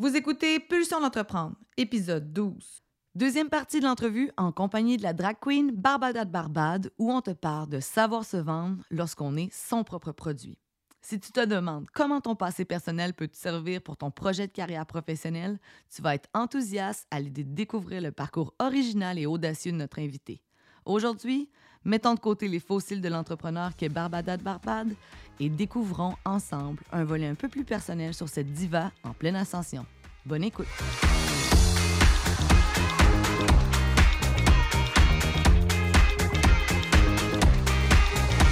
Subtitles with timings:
[0.00, 2.82] Vous écoutez Pulsion d'entreprendre, épisode 12.
[3.14, 7.20] Deuxième partie de l'entrevue en compagnie de la drag queen Barbada de Barbade où on
[7.20, 10.56] te parle de savoir se vendre lorsqu'on est son propre produit.
[11.02, 14.52] Si tu te demandes comment ton passé personnel peut te servir pour ton projet de
[14.52, 15.58] carrière professionnelle,
[15.94, 19.98] tu vas être enthousiaste à l'idée de découvrir le parcours original et audacieux de notre
[19.98, 20.40] invité.
[20.86, 21.50] Aujourd'hui,
[21.84, 24.94] mettons de côté les fossiles de l'entrepreneur qu'est Barbada de Barbade
[25.38, 29.86] et découvrons ensemble un volet un peu plus personnel sur cette diva en pleine ascension.
[30.26, 30.66] Bonne écoute!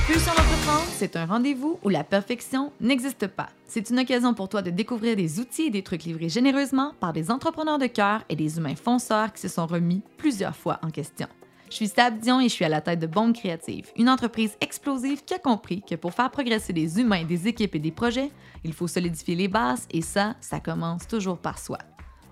[0.06, 3.50] Pulsion d'entreprendre, c'est un rendez-vous où la perfection n'existe pas.
[3.66, 7.12] C'est une occasion pour toi de découvrir des outils et des trucs livrés généreusement par
[7.12, 10.90] des entrepreneurs de cœur et des humains fonceurs qui se sont remis plusieurs fois en
[10.90, 11.28] question.
[11.70, 15.22] Je suis Dion et je suis à la tête de Bombe Créative, une entreprise explosive
[15.24, 18.30] qui a compris que pour faire progresser des humains, des équipes et des projets,
[18.64, 21.76] il faut solidifier les bases et ça, ça commence toujours par soi.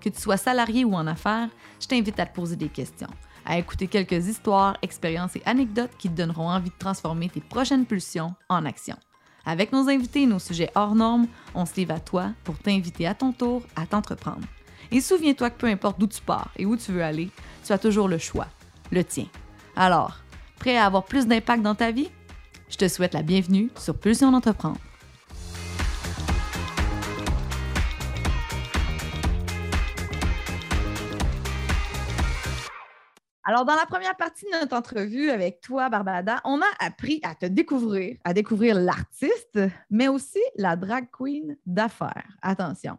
[0.01, 3.09] Que tu sois salarié ou en affaires, je t'invite à te poser des questions,
[3.45, 7.85] à écouter quelques histoires, expériences et anecdotes qui te donneront envie de transformer tes prochaines
[7.85, 8.97] pulsions en action.
[9.45, 13.05] Avec nos invités et nos sujets hors normes, on se livre à toi pour t'inviter
[13.05, 14.47] à ton tour à t'entreprendre.
[14.91, 17.29] Et souviens-toi que peu importe d'où tu pars et où tu veux aller,
[17.63, 18.47] tu as toujours le choix
[18.91, 19.25] le tien.
[19.75, 20.17] Alors,
[20.59, 22.09] prêt à avoir plus d'impact dans ta vie?
[22.69, 24.77] Je te souhaite la bienvenue sur Pulsion d'entreprendre.
[33.49, 37.33] Alors, dans la première partie de notre entrevue avec toi, Barbada, on a appris à
[37.33, 39.57] te découvrir, à découvrir l'artiste,
[39.89, 42.27] mais aussi la drag queen d'affaires.
[42.41, 42.97] Attention.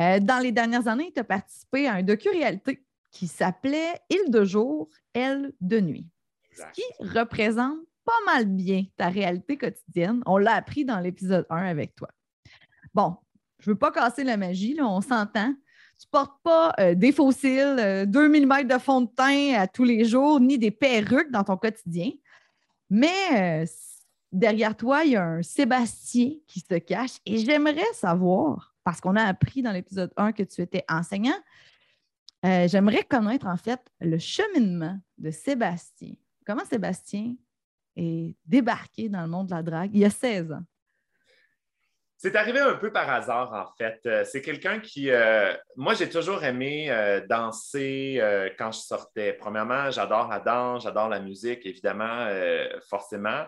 [0.00, 2.82] Euh, dans les dernières années, tu as participé à un docu-réalité
[3.12, 6.06] qui s'appelait Île de jour, elle de nuit.
[6.56, 10.22] Ce qui représente pas mal bien ta réalité quotidienne.
[10.26, 12.08] On l'a appris dans l'épisode 1 avec toi.
[12.94, 13.16] Bon,
[13.58, 15.54] je ne veux pas casser la magie, là, on s'entend.
[15.98, 17.76] Tu ne portes pas euh, des fossiles,
[18.08, 21.44] 2 euh, mm de fond de teint à tous les jours, ni des perruques dans
[21.44, 22.10] ton quotidien.
[22.90, 23.66] Mais euh,
[24.32, 29.14] derrière toi, il y a un Sébastien qui se cache et j'aimerais savoir, parce qu'on
[29.14, 31.38] a appris dans l'épisode 1 que tu étais enseignant,
[32.44, 36.14] euh, j'aimerais connaître en fait le cheminement de Sébastien.
[36.46, 37.34] Comment Sébastien
[37.96, 39.90] est débarqué dans le monde de la drague?
[39.94, 40.62] Il y a 16 ans?
[42.16, 44.00] C'est arrivé un peu par hasard, en fait.
[44.06, 45.10] Euh, c'est quelqu'un qui.
[45.10, 46.88] Euh, moi, j'ai toujours aimé
[47.28, 48.20] danser
[48.58, 49.32] quand je sortais.
[49.32, 52.28] Premièrement, j'adore la danse, j'adore la musique, évidemment,
[52.88, 53.44] forcément.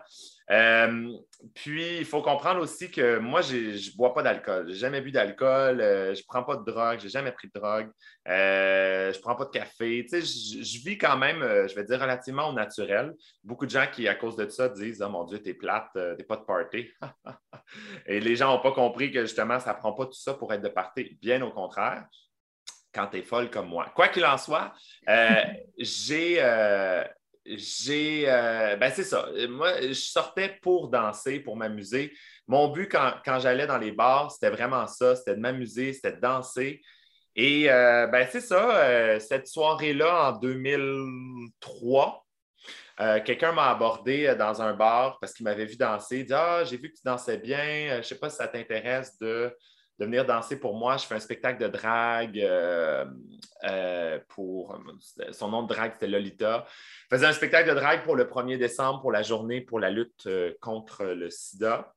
[0.51, 1.17] Euh,
[1.55, 4.67] puis, il faut comprendre aussi que moi, je ne bois pas d'alcool.
[4.67, 5.81] Je n'ai jamais bu d'alcool.
[5.81, 6.99] Euh, je ne prends pas de drogue.
[6.99, 7.91] Je n'ai jamais pris de drogue.
[8.29, 10.07] Euh, je ne prends pas de café.
[10.09, 13.15] Tu sais, je, vis quand même, je vais dire, relativement au naturel.
[13.43, 16.25] Beaucoup de gens qui, à cause de ça, disent Oh mon Dieu, t'es plate, t'es
[16.25, 16.91] pas de party.
[18.07, 20.53] Et les gens n'ont pas compris que justement, ça ne prend pas tout ça pour
[20.53, 21.19] être de party.
[21.21, 22.05] Bien au contraire
[22.95, 23.91] quand tu es folle comme moi.
[23.93, 24.73] Quoi qu'il en soit,
[25.79, 26.39] j'ai,
[27.47, 28.25] j'ai.
[28.29, 29.29] Euh, ben, c'est ça.
[29.49, 32.13] Moi, je sortais pour danser, pour m'amuser.
[32.47, 36.21] Mon but quand, j'allais dans les bars, c'était vraiment ça c'était de m'amuser, c'était de
[36.21, 36.83] danser.
[37.37, 38.85] Et euh, ben, c'est ça.
[38.85, 42.25] Euh, cette soirée-là, en 2003,
[43.25, 46.21] quelqu'un m'a abordé dans un bar parce qu'il m'avait vu danser.
[46.21, 47.89] Il dit Ah, j'ai vu que tu dansais bien.
[47.93, 49.55] Je ne sais pas si ça t'intéresse de
[49.99, 50.97] de venir danser pour moi.
[50.97, 53.05] Je fais un spectacle de drague euh,
[53.65, 54.79] euh, pour
[55.33, 56.67] son nom de drague, c'était Lolita.
[57.11, 59.91] Je faisais un spectacle de drague pour le 1er décembre pour la journée pour la
[59.91, 61.93] lutte euh, contre le sida.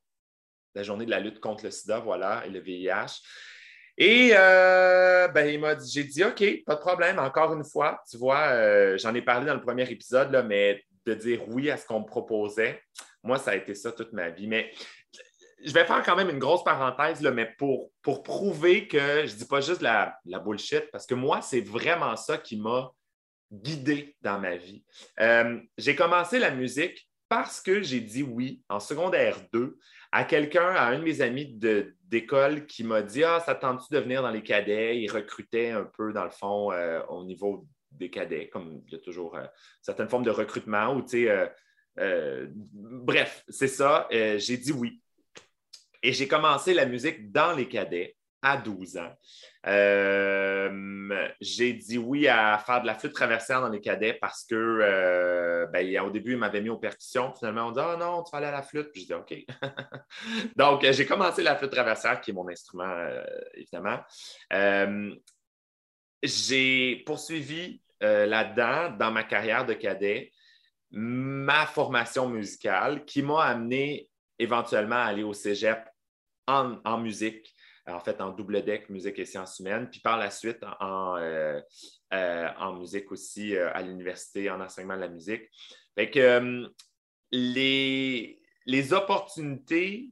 [0.75, 3.22] La journée de la lutte contre le sida, voilà, et le VIH.
[3.97, 8.16] Et ben, il m'a dit, j'ai dit OK, pas de problème, encore une fois, tu
[8.18, 11.88] vois, j'en ai parlé dans le premier épisode, là, mais de dire oui à ce
[11.88, 12.79] qu'on me proposait,
[13.24, 14.46] moi, ça a été ça toute ma vie.
[14.46, 14.72] Mais
[15.63, 19.34] je vais faire quand même une grosse parenthèse, là, mais pour, pour prouver que je
[19.34, 22.91] ne dis pas juste la, la bullshit, parce que moi, c'est vraiment ça qui m'a
[23.51, 24.84] guidé dans ma vie.
[25.19, 29.78] Euh, j'ai commencé la musique parce que j'ai dit oui en secondaire 2
[30.12, 31.59] à quelqu'un, à un de mes amis
[32.03, 35.00] d'école qui m'a dit Ah, ça tente-tu de venir dans les cadets?
[35.00, 38.96] Il recrutait un peu, dans le fond, euh, au niveau des cadets, comme il y
[38.96, 39.46] a toujours euh,
[39.82, 40.96] certaines formes de recrutement.
[40.96, 41.03] Ou,
[42.73, 44.08] bref, c'est ça.
[44.11, 45.02] j'ai dit oui.
[46.03, 49.11] Et j'ai commencé la musique dans les cadets à 12 ans.
[49.66, 54.55] Euh, j'ai dit oui à faire de la flûte traversière dans les cadets parce que
[54.55, 57.34] euh, ben, au début, ils m'avaient mis aux percussions.
[57.34, 58.91] Finalement, on dit Ah non, tu vas aller à la flûte.
[58.91, 59.35] Puis je dis OK.
[60.55, 63.23] Donc, j'ai commencé la flûte traversière, qui est mon instrument, euh,
[63.55, 63.99] évidemment.
[66.23, 70.32] j'ai poursuivi là-dedans, dans ma carrière de cadet,
[70.91, 74.08] ma formation musicale qui m'a amené
[74.39, 75.87] éventuellement aller au cégep
[76.47, 77.53] en, musique.
[77.87, 81.59] en fait en double deck musique et sciences humaines, puis par la suite en, euh,
[82.11, 85.43] en musique aussi à l'université, en enseignement de la musique.
[85.95, 86.69] Fait que
[87.31, 90.11] les, les opportunités,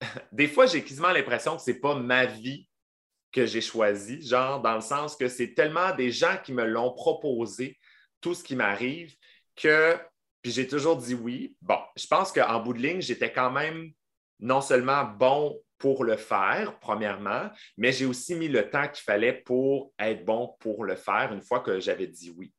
[0.32, 2.68] des fois, j'ai quasiment l'impression que ce n'est pas ma vie
[3.30, 6.92] que j'ai choisie, genre dans le sens que c'est tellement des gens qui me l'ont
[6.92, 7.78] proposé,
[8.20, 9.14] tout ce qui m'arrive,
[9.56, 9.98] que
[10.44, 11.56] puis j'ai toujours dit oui.
[11.62, 13.90] Bon, je pense qu'en bout de ligne, j'étais quand même
[14.40, 17.48] non seulement bon pour le faire, premièrement,
[17.78, 21.40] mais j'ai aussi mis le temps qu'il fallait pour être bon pour le faire une
[21.40, 22.52] fois que j'avais dit oui.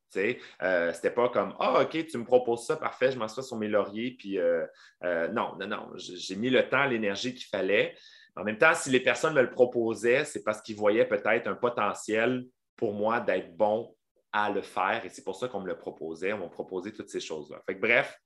[0.62, 3.68] Euh, C'était pas comme Ah, OK, tu me proposes ça, parfait, je m'assois sur mes
[3.68, 4.16] lauriers.
[4.18, 4.66] Puis euh,
[5.04, 7.94] euh, non, non, non, j'ai mis le temps, l'énergie qu'il fallait.
[8.34, 11.54] En même temps, si les personnes me le proposaient, c'est parce qu'ils voyaient peut-être un
[11.54, 13.94] potentiel pour moi d'être bon
[14.36, 15.02] à le faire.
[15.04, 16.34] Et c'est pour ça qu'on me le proposait.
[16.34, 17.62] On m'a proposé toutes ces choses-là.
[17.80, 18.20] Bref,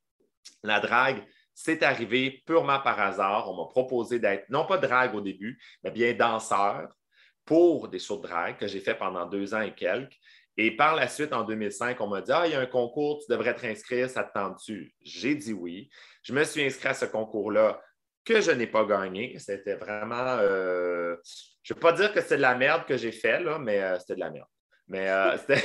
[0.65, 1.25] la drague,
[1.55, 3.49] c'est arrivé purement par hasard.
[3.49, 6.97] On m'a proposé d'être, non pas drague au début, mais bien danseur
[7.45, 10.17] pour des shows de drague que j'ai fait pendant deux ans et quelques.
[10.57, 13.21] Et par la suite, en 2005, on m'a dit Ah, il y a un concours,
[13.21, 14.93] tu devrais te inscrire, ça te tente-tu?
[15.01, 15.91] J'ai dit oui.
[16.25, 17.81] Je me suis inscrit à ce concours-là
[18.25, 19.39] que je n'ai pas gagné.
[19.39, 20.39] C'était vraiment.
[20.41, 21.17] Euh,
[21.63, 23.81] je ne veux pas dire que c'est de la merde que j'ai fait, là, mais
[23.81, 24.49] euh, c'était de la merde.
[24.89, 25.63] Mais euh, c'était.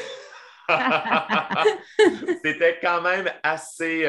[2.43, 4.03] C'était quand même assez.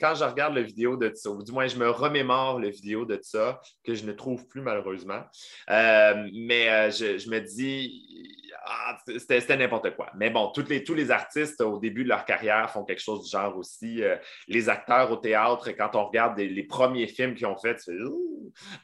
[0.00, 3.04] quand je regarde la vidéo de ça, ou du moins je me remémore la vidéo
[3.04, 5.22] de ça, que je ne trouve plus malheureusement.
[5.68, 8.36] mais je, me dis,
[8.68, 10.10] ah, c'était n'importe quoi.
[10.16, 13.30] Mais bon, les, tous les artistes, au début de leur carrière, font quelque chose du
[13.30, 14.02] genre aussi.
[14.02, 14.16] Euh,
[14.48, 17.76] les acteurs au théâtre, quand on regarde les premiers films qu'ils ont fait,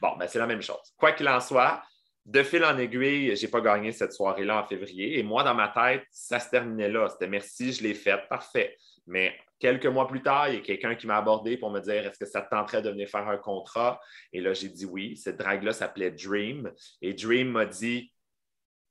[0.01, 0.93] bon, ben, c'est la même chose.
[0.97, 1.81] Quoi qu'il en soit,
[2.25, 5.19] de fil en aiguille, je n'ai pas gagné cette soirée-là en février.
[5.19, 7.09] Et moi, dans ma tête, ça se terminait là.
[7.09, 8.77] C'était merci, je l'ai fait, parfait.
[9.05, 12.05] Mais quelques mois plus tard, il y a quelqu'un qui m'a abordé pour me dire
[12.05, 13.99] est-ce que ça te tenterait de venir faire un contrat?
[14.31, 15.17] Et là, j'ai dit oui.
[15.17, 16.71] Cette drague-là s'appelait Dream.
[17.01, 18.13] Et Dream m'a dit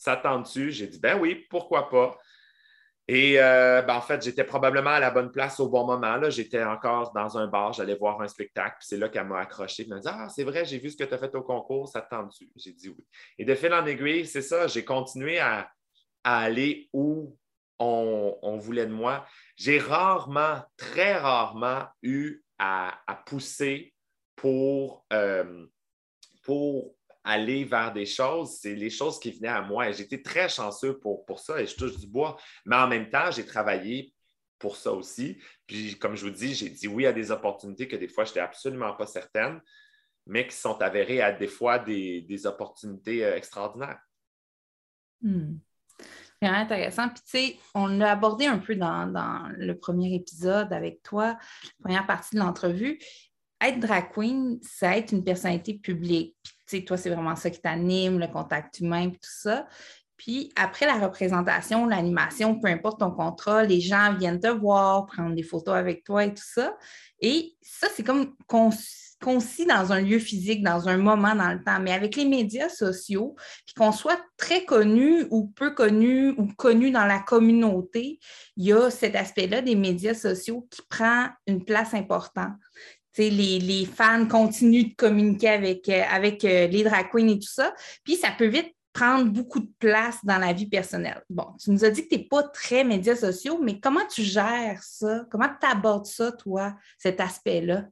[0.02, 0.72] ça tente-tu?
[0.72, 2.18] J'ai dit, ben oui, pourquoi pas?
[3.08, 6.18] Et euh, ben, en fait, j'étais probablement à la bonne place au bon moment.
[6.30, 9.82] J'étais encore dans un bar, j'allais voir un spectacle, puis c'est là qu'elle m'a accroché.
[9.82, 11.88] Elle m'a dit Ah, c'est vrai, j'ai vu ce que tu as fait au concours,
[11.88, 12.50] ça tente-tu?
[12.56, 13.04] J'ai dit oui.
[13.38, 15.70] Et de fil en aiguille, c'est ça, j'ai continué à,
[16.24, 17.36] aller où
[17.80, 19.26] on, voulait de moi.
[19.56, 23.92] J'ai rarement, très rarement eu à, pousser
[24.36, 25.66] pour, euh,
[26.44, 29.88] pour aller vers des choses, c'est les choses qui venaient à moi.
[29.88, 32.36] Et j'étais très chanceux pour, pour ça et je touche du bois.
[32.66, 34.12] Mais en même temps, j'ai travaillé
[34.58, 35.38] pour ça aussi.
[35.66, 38.30] Puis, comme je vous dis, j'ai dit oui à des opportunités que des fois, je
[38.30, 39.60] n'étais absolument pas certaine,
[40.26, 44.00] mais qui sont avérées à des fois des, opportunités euh, extraordinaires.
[45.20, 45.56] Hmm.
[46.40, 47.08] Vraiment intéressant.
[47.08, 51.38] Puis, tu sais, on l'a abordé un peu dans, dans, le premier épisode avec toi,
[51.80, 52.98] première partie de l'entrevue
[53.62, 56.36] être drag queen, c'est être une personnalité publique.
[56.80, 59.66] Toi, c'est vraiment ça qui t'anime, le contact humain, tout ça.
[60.16, 65.34] Puis après la représentation, l'animation, peu importe ton contrat, les gens viennent te voir, prendre
[65.34, 66.76] des photos avec toi et tout ça.
[67.20, 71.80] Et ça, c'est comme concis dans un lieu physique, dans un moment dans le temps.
[71.80, 73.34] Mais avec les médias sociaux,
[73.66, 78.20] puis qu'on soit très connu ou peu connu ou connu dans la communauté,
[78.56, 82.54] il y a cet aspect-là des médias sociaux qui prend une place importante
[83.18, 87.74] les, fans continuent de communiquer avec, euh, avec euh, les drag queens et tout ça.
[88.04, 91.22] Puis ça peut vite prendre beaucoup de place dans la vie personnelle.
[91.30, 94.22] Bon, tu nous as dit que tu n'es pas très médias sociaux, mais comment tu
[94.22, 95.24] gères ça?
[95.30, 97.86] Comment tu abordes ça, toi, cet aspect-là,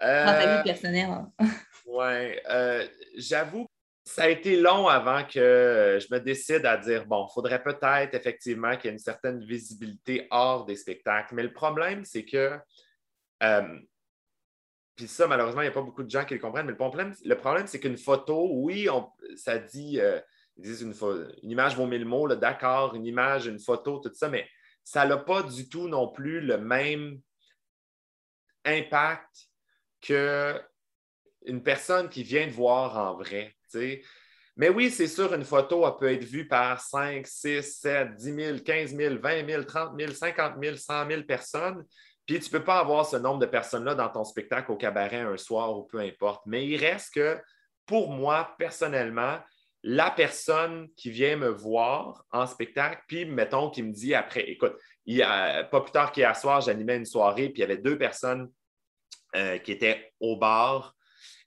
[0.00, 1.26] dans ta vie euh, personnelle?
[1.86, 2.38] oui,
[3.16, 3.66] j'avoue
[4.04, 8.14] ça a été long avant que je me décide à dire, bon, il faudrait peut-être
[8.14, 11.34] effectivement qu'il y ait une certaine visibilité hors des spectacles.
[11.34, 12.58] Mais le problème, c'est que
[15.02, 16.78] puis ça, malheureusement, il n'y a pas beaucoup de gens qui le comprennent, mais le
[16.78, 18.86] problème, le problème c'est qu'une photo, oui,
[19.34, 20.20] ça dit, euh,
[20.56, 20.94] ils disent une,
[21.42, 24.48] une, image vaut mille mots, d'accord, une image, une photo, tout ça, mais
[24.84, 27.20] ça n'a pas du tout non plus le même
[28.64, 29.48] impact
[30.00, 33.56] qu'une personne qui vient de voir en vrai.
[34.56, 38.34] Mais oui, c'est sûr, une photo, elle peut être vue par 5, 6, 7, 10
[38.34, 41.84] 000, 15 000, 20 000, 30 000, 50 000, 100 000 personnes.
[42.32, 45.20] Puis tu ne peux pas avoir ce nombre de personnes-là dans ton spectacle au cabaret
[45.20, 46.40] un soir ou peu importe.
[46.46, 47.38] Mais il reste que,
[47.84, 49.38] pour moi, personnellement,
[49.82, 54.78] la personne qui vient me voir en spectacle, puis mettons qui me dit après, écoute,
[55.06, 58.50] pas plus tard qu'hier soir, j'animais une soirée, puis il y avait deux personnes
[59.36, 60.94] euh, qui étaient au bar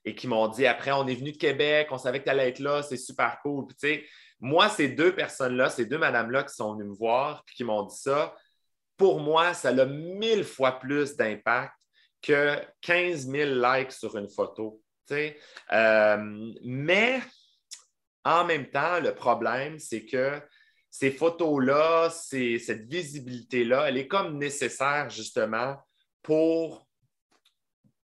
[0.04, 2.50] et qui m'ont dit après, on est venu de Québec, on savait que tu allais
[2.50, 3.66] être là, c'est super cool.
[3.66, 4.04] Puis,
[4.38, 7.82] moi, ces deux personnes-là, ces deux madames-là qui sont venues me voir, puis qui m'ont
[7.82, 8.36] dit ça,
[8.96, 11.74] pour moi, ça a mille fois plus d'impact
[12.22, 14.82] que 15 000 likes sur une photo.
[15.12, 17.20] Euh, mais
[18.24, 20.40] en même temps, le problème, c'est que
[20.90, 25.76] ces photos-là, cette visibilité-là, elle est comme nécessaire justement
[26.22, 26.88] pour,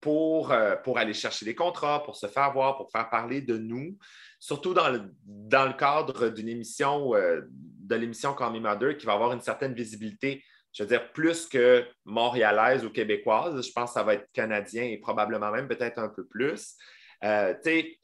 [0.01, 3.57] pour, euh, pour aller chercher des contrats, pour se faire voir, pour faire parler de
[3.57, 3.97] nous,
[4.39, 9.05] surtout dans le, dans le cadre d'une émission, euh, de l'émission Call Me Mother, qui
[9.05, 13.65] va avoir une certaine visibilité, je veux dire, plus que montréalaise ou québécoise.
[13.65, 16.75] Je pense que ça va être canadien et probablement même peut-être un peu plus.
[17.23, 17.53] Euh,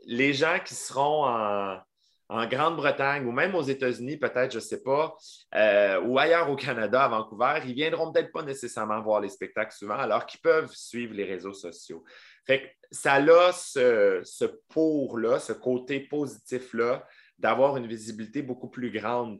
[0.06, 1.80] les gens qui seront en,
[2.28, 5.16] Grande-Bretagne ou même aux États-Unis, peut-être, je ne sais pas,
[5.54, 9.30] euh, ou ailleurs au Canada, à Vancouver, ils ne viendront peut-être pas nécessairement voir les
[9.30, 12.04] spectacles souvent, alors qu'ils peuvent suivre les réseaux sociaux.
[12.48, 17.06] Fait ça a ce pour-là, ce côté positif-là,
[17.38, 19.40] d'avoir une visibilité beaucoup plus grande.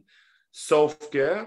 [0.52, 1.44] Sauf que,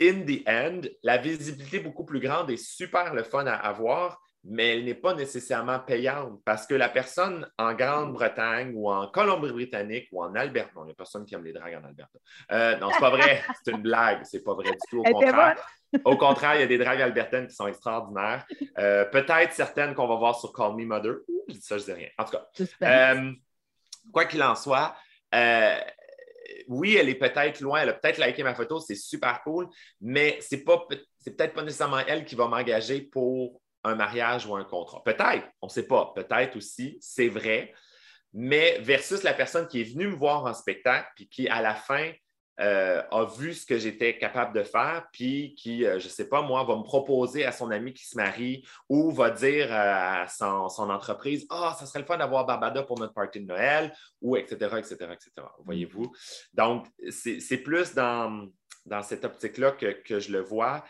[0.00, 4.76] in the end, la visibilité beaucoup plus grande est super le fun à avoir, mais
[4.76, 10.22] elle n'est pas nécessairement payante parce que la personne en Grande-Bretagne ou en Colombie-Britannique ou
[10.22, 12.18] en Alberta, non, il n'y a personne qui aime les dragues en Alberta.
[12.52, 15.00] Euh, non, c'est pas vrai, c'est une blague, c'est pas vrai du tout.
[15.00, 15.56] Au contraire,
[16.04, 18.44] au contraire, il y a des dragues albertaines qui sont extraordinaires.
[18.78, 21.14] Euh, peut-être certaines qu'on va voir sur Call Me Mother.
[21.48, 22.08] Je dis ça, je dis rien.
[22.18, 22.46] En tout cas,
[22.82, 23.32] euh,
[24.12, 24.94] quoi qu'il en soit,
[26.68, 29.68] oui, elle est peut-être loin, elle a peut-être liké ma photo, c'est super cool,
[30.00, 30.86] mais c'est pas
[31.18, 35.02] c'est peut-être pas nécessairement elle qui va m'engager pour un mariage ou un contrat.
[35.04, 37.72] Peut-être, on ne sait pas, peut-être aussi, c'est vrai,
[38.32, 41.74] mais versus la personne qui est venue me voir en spectacle, puis qui, à la
[41.74, 42.12] fin,
[42.60, 46.28] euh, a vu ce que j'étais capable de faire, puis qui, euh, je ne sais
[46.28, 50.22] pas, moi, va me proposer à son ami qui se marie ou va dire euh,
[50.22, 53.92] à son, entreprise Ah, ça serait le fun d'avoir Barbada pour notre party de Noël,
[54.20, 55.30] ou etc., etc., etc.
[55.64, 56.12] Voyez-vous?
[56.52, 58.46] Donc, c'est plus dans,
[58.86, 60.84] dans cette optique-là que, que, je le vois.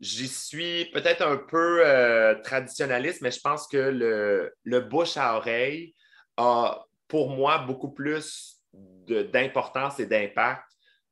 [0.00, 5.36] J'y suis peut-être un peu euh, traditionnaliste, mais je pense que le, le, bouche à
[5.36, 5.94] oreille
[6.38, 10.69] a pour moi beaucoup plus d'importance et d'impact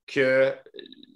[0.09, 0.53] que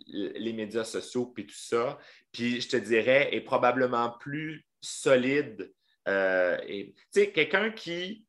[0.07, 1.99] les médias sociaux puis tout ça.
[2.31, 5.73] Puis je te dirais, est probablement plus solide.
[6.09, 8.27] Euh, tu sais, quelqu'un qui,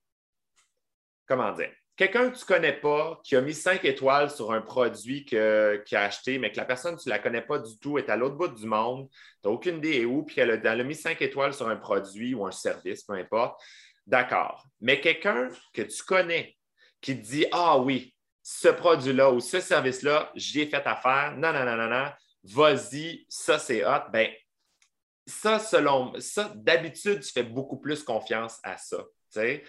[1.27, 4.61] comment dire, quelqu'un que tu ne connais pas, qui a mis cinq étoiles sur un
[4.61, 7.97] produit qu'il a acheté, mais que la personne, tu ne la connais pas du tout,
[7.97, 10.95] est à l'autre bout du monde, tu n'as aucune idée où, puis elle a, mis
[10.95, 13.61] cinq étoiles sur un produit ou un service, peu importe,
[14.05, 14.65] d'accord.
[14.81, 16.55] Mais quelqu'un que tu connais,
[17.01, 18.12] qui te dit Ah oui,
[18.43, 22.11] ce produit-là ou ce service-là, j'y ai fait affaire, non, non, non, non, non,
[22.43, 24.29] vas-y, ça c'est hot, ben
[25.25, 28.97] ça, selon ça, d'habitude, tu fais beaucoup plus confiance à ça.
[29.31, 29.63] Fait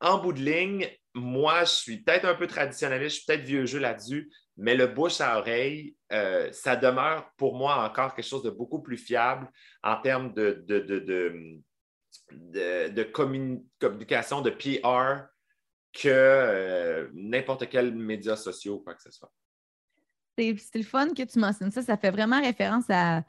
[0.00, 3.66] en bout de ligne, moi, je suis peut-être un peu traditionnaliste, je suis peut-être vieux
[3.66, 8.42] jeu là-dessus, mais le bouche à oreille, euh, ça demeure pour moi encore quelque chose
[8.42, 9.48] de beaucoup plus fiable
[9.82, 10.64] en termes de,
[13.12, 15.31] communication, de PR
[15.92, 19.32] que euh, n'importe quel média social quoi que ce soit.
[20.36, 21.82] C'est le fun que tu mentionnes ça.
[21.82, 23.22] Ça fait vraiment référence à,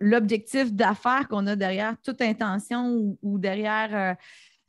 [0.00, 3.94] l'objectif d'affaires qu'on a derrière toute intention ou, derrière.
[3.94, 4.14] Euh,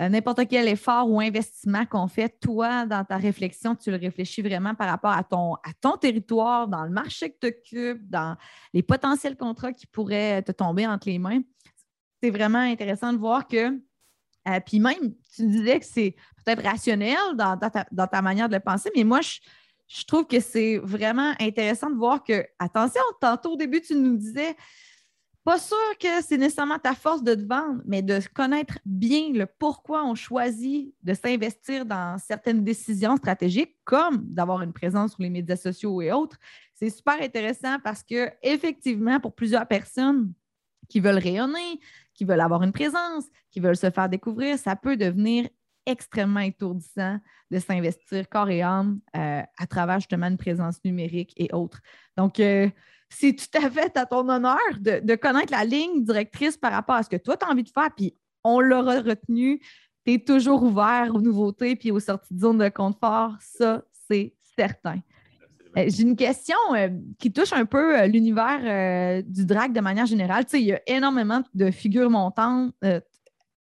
[0.01, 4.41] euh, n'importe quel effort ou investissement qu'on fait, toi, dans ta réflexion, tu le réfléchis
[4.41, 8.35] vraiment par rapport à ton, à ton territoire, dans le marché que tu occupes, dans
[8.73, 11.39] les potentiels contrats qui pourraient te tomber entre les mains.
[12.21, 13.79] C'est vraiment intéressant de voir que,
[14.47, 18.91] euh, puis même, tu disais que c'est peut-être rationnel dans, ta, manière de le penser,
[18.95, 19.39] mais moi, je,
[19.87, 24.17] je trouve que c'est vraiment intéressant de voir que, attention, tantôt au début, tu nous
[24.17, 24.55] disais,
[25.45, 29.45] pas sûr que c'est nécessairement ta force de te vendre, mais de connaître bien le
[29.45, 35.29] pourquoi on choisit de s'investir dans certaines décisions stratégiques, comme d'avoir une présence sur les
[35.29, 36.37] médias sociaux et autres.
[36.73, 40.33] C'est super intéressant parce que, effectivement, pour plusieurs personnes
[40.89, 41.79] qui veulent rayonner,
[42.15, 45.47] qui veulent avoir une présence, qui veulent se faire découvrir, ça peut devenir
[45.85, 47.19] extrêmement étourdissant
[47.51, 51.79] de s'investir corps et âme euh, à travers justement une présence numérique et autres.
[52.17, 52.69] Donc, euh,
[53.09, 57.03] c'est tout à fait à ton honneur de, connaître la ligne directrice par rapport à
[57.03, 59.59] ce que toi, tu as envie de faire, puis on l'aura retenu.
[60.05, 63.33] Tu es toujours ouvert aux nouveautés puis aux sorties de zone de confort.
[63.39, 64.99] Ça, c'est certain.
[65.77, 66.89] Euh, j'ai une question euh,
[67.19, 70.45] qui touche un peu euh, l'univers du drag de manière générale.
[70.45, 72.73] Tu sais, il y a énormément de figures montantes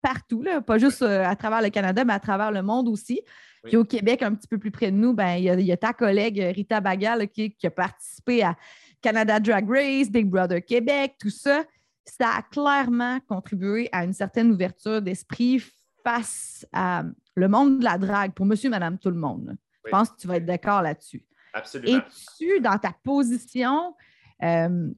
[0.03, 3.23] partout, là, pas juste à travers le Canada, mais à travers le monde aussi.
[3.65, 5.95] Puis au Québec, un petit peu plus près de nous, ben, il, y a, ta
[5.95, 8.55] collègue Rita Bagal qui, a participé à
[9.01, 11.65] Canada Drag Race, Big Brother Québec, tout ça,
[12.05, 15.63] ça a clairement contribué à une certaine ouverture d'esprit
[16.03, 17.05] face à
[17.35, 19.57] le monde de la drague pour monsieur, madame, tout le monde.
[19.85, 21.25] Je pense que tu vas être d'accord là-dessus.
[21.55, 21.99] Absolument.
[21.99, 23.95] Es-tu, dans ta position,
[24.43, 24.91] euh,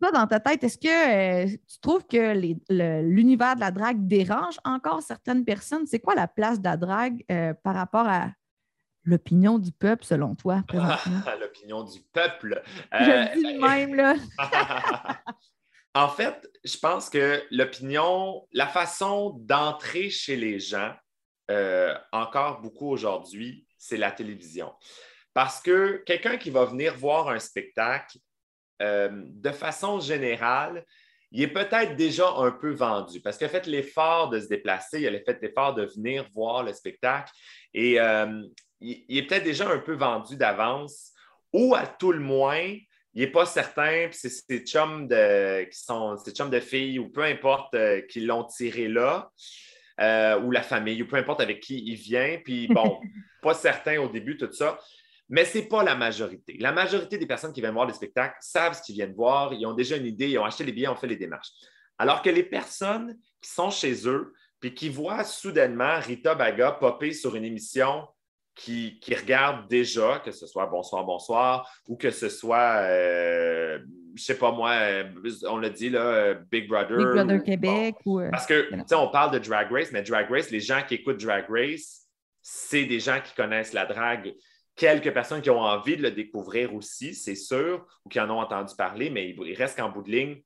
[0.00, 2.34] Toi, dans ta tête, est-ce que euh, tu trouves que
[3.02, 5.86] l'univers de la drague dérange encore certaines personnes?
[5.86, 8.30] C'est quoi la place de la drague euh, par rapport à
[9.04, 10.64] l'opinion du peuple, selon toi,
[11.40, 12.62] l'opinion du peuple.
[12.92, 14.14] Je le dis de même, là.
[15.94, 20.94] en fait, je pense que l'opinion, la façon d'entrer chez les gens,
[22.12, 24.72] encore beaucoup aujourd'hui, c'est la télévision.
[25.36, 28.16] Parce que quelqu'un qui va venir voir un spectacle,
[28.80, 30.82] euh, de façon générale,
[31.30, 35.02] il est peut-être déjà un peu vendu parce qu'il a fait l'effort de se déplacer,
[35.02, 37.30] il a fait l'effort de venir voir le spectacle
[37.74, 38.44] et euh,
[38.80, 41.12] il, est peut-être déjà un peu vendu d'avance
[41.52, 42.74] ou à tout le moins,
[43.12, 46.98] il n'est pas certain, puis c'est ses chums de, qui sont ses chums de filles
[46.98, 49.30] ou peu importe euh, qui l'ont tiré là.
[50.40, 52.38] ou la famille, ou peu importe avec qui il vient.
[52.42, 52.98] Puis bon,
[53.42, 54.78] pas certain au début, tout ça.
[55.28, 56.56] Mais ce n'est pas la majorité.
[56.60, 59.66] La majorité des personnes qui viennent voir des spectacles savent ce qu'ils viennent voir, ils
[59.66, 61.50] ont déjà une idée, ils ont acheté les billets, ont fait les démarches.
[61.98, 67.12] Alors que les personnes qui sont chez eux, puis qui voient soudainement Rita Baga popper
[67.12, 68.06] sur une émission
[68.54, 74.12] qui, qui regardent déjà, que ce soit Bonsoir, Bonsoir, ou que ce soit, euh, je
[74.12, 75.04] ne sais pas moi, euh,
[75.48, 76.96] on l'a dit, là, Big Brother.
[76.96, 77.96] Big Brother Québec.
[78.06, 80.60] Ou, euh, Parce que, tu sais, on parle de Drag Race, mais Drag Race, les
[80.60, 82.06] gens qui écoutent Drag Race,
[82.40, 84.32] c'est des gens qui connaissent la drague
[84.76, 88.40] quelques personnes qui ont envie de le découvrir aussi, c'est sûr, ou qui en ont
[88.40, 90.42] entendu parler, mais il reste qu'en bout de ligne,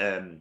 [0.00, 0.34] euh,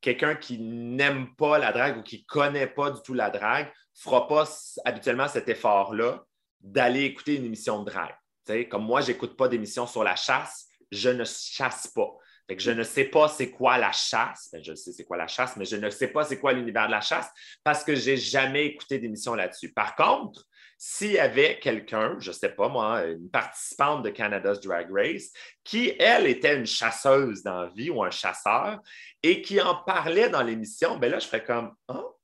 [0.00, 3.66] quelqu'un qui n'aime pas la drague ou qui ne connaît pas du tout la drague
[3.66, 4.44] ne fera pas
[4.84, 6.24] habituellement cet effort-là
[6.60, 8.68] d'aller écouter une émission de drague.
[8.68, 12.10] comme moi, je n'écoute pas d'émission sur la chasse, je ne chasse pas.
[12.56, 14.48] je ne sais pas c'est quoi la chasse.
[14.52, 16.86] Ben, je sais c'est quoi la chasse, mais je ne sais pas c'est quoi l'univers
[16.86, 17.30] de la chasse
[17.62, 19.72] parce que je n'ai jamais écouté d'émission là-dessus.
[19.72, 20.44] Par contre,
[20.80, 25.32] s'il y avait quelqu'un, je ne sais pas moi, une participante de Canada's Drag Race,
[25.64, 28.80] qui, elle, était une chasseuse dans vie ou un chasseur
[29.24, 32.16] et qui en parlait dans l'émission, ben là, je ferais comme, oh,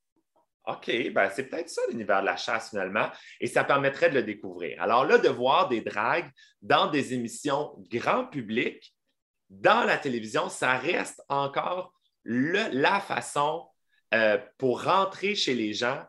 [0.67, 4.23] OK, ben c'est peut-être ça l'univers de la chasse finalement, et ça permettrait de le
[4.23, 4.81] découvrir.
[4.81, 6.31] Alors là, de voir des dragues
[6.63, 8.95] dans des émissions grand public,
[9.51, 11.93] dans la télévision, ça reste encore
[12.25, 13.69] la façon
[14.15, 16.03] euh, pour rentrer chez les gens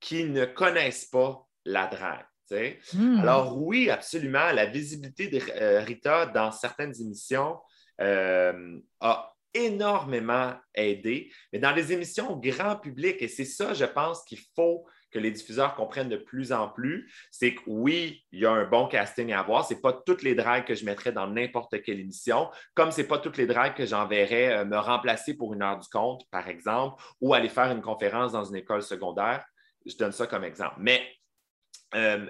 [0.00, 2.26] qui ne connaissent pas la drague.
[2.92, 3.20] Hmm.
[3.20, 7.58] Alors oui, absolument, la visibilité de euh, Rita dans certaines émissions
[8.00, 14.24] euh, a énormément aidé, mais dans les émissions grand public, et c'est ça, je pense
[14.24, 18.46] qu'il faut que les diffuseurs comprennent de plus en plus, c'est que oui, il y
[18.46, 19.64] a un bon casting à avoir.
[19.64, 23.00] Ce n'est pas toutes les dragues que je mettrais dans n'importe quelle émission, comme ce
[23.00, 26.28] n'est pas toutes les dragues que j'enverrais euh, me remplacer pour une heure du compte,
[26.32, 29.44] par exemple, ou aller faire une conférence dans une école secondaire.
[29.86, 30.76] Je donne ça comme exemple.
[30.78, 31.00] Mais
[31.94, 32.28] euh,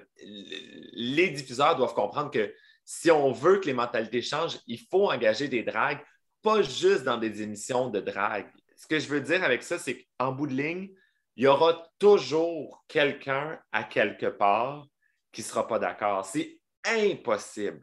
[0.92, 2.53] les diffuseurs doivent comprendre que
[2.85, 6.01] si on veut que les mentalités changent, il faut engager des dragues,
[6.42, 8.51] pas juste dans des émissions de drague.
[8.77, 10.90] Ce que je veux dire avec ça, c'est qu'en bout de ligne,
[11.37, 14.87] il y aura toujours quelqu'un à quelque part
[15.33, 16.25] qui ne sera pas d'accord.
[16.25, 17.83] C'est impossible,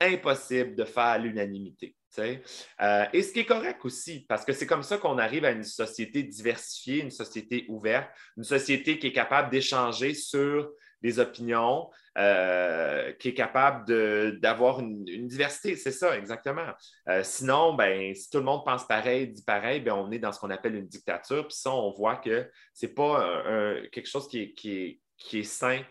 [0.00, 1.96] impossible de faire l'unanimité.
[2.18, 5.50] Euh, et ce qui est correct aussi, parce que c'est comme ça qu'on arrive à
[5.50, 10.70] une société diversifiée, une société ouverte, une société qui est capable d'échanger sur
[11.02, 15.76] des opinions, euh, qui est capable d'avoir une, diversité.
[15.76, 16.66] C'est ça, exactement.
[17.08, 20.30] Euh, sinon, ben, si tout le monde pense pareil, dit pareil, ben, on est dans
[20.30, 21.48] ce qu'on appelle une dictature.
[21.48, 23.42] Puis ça, on voit que ce n'est pas
[23.90, 25.82] quelque chose qui est, qui, est, sain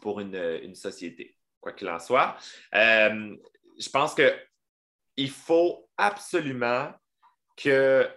[0.00, 2.36] pour une, société, quoi qu'il en soit.
[2.74, 3.36] Euh,
[3.78, 6.92] je pense qu'il faut absolument
[7.56, 8.08] qu'il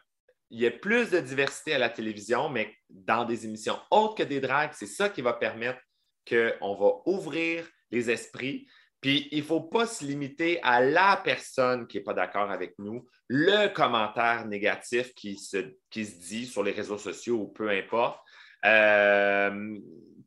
[0.52, 4.40] y ait plus de diversité à la télévision, mais dans des émissions autres que des
[4.40, 5.80] drags, c'est ça qui va permettre
[6.28, 8.68] qu'on va ouvrir les esprits.
[9.02, 12.74] Puis il ne faut pas se limiter à la personne qui n'est pas d'accord avec
[12.80, 17.70] nous, le commentaire négatif qui se, qui se dit sur les réseaux sociaux ou peu
[17.70, 18.20] importe,
[18.66, 19.78] euh,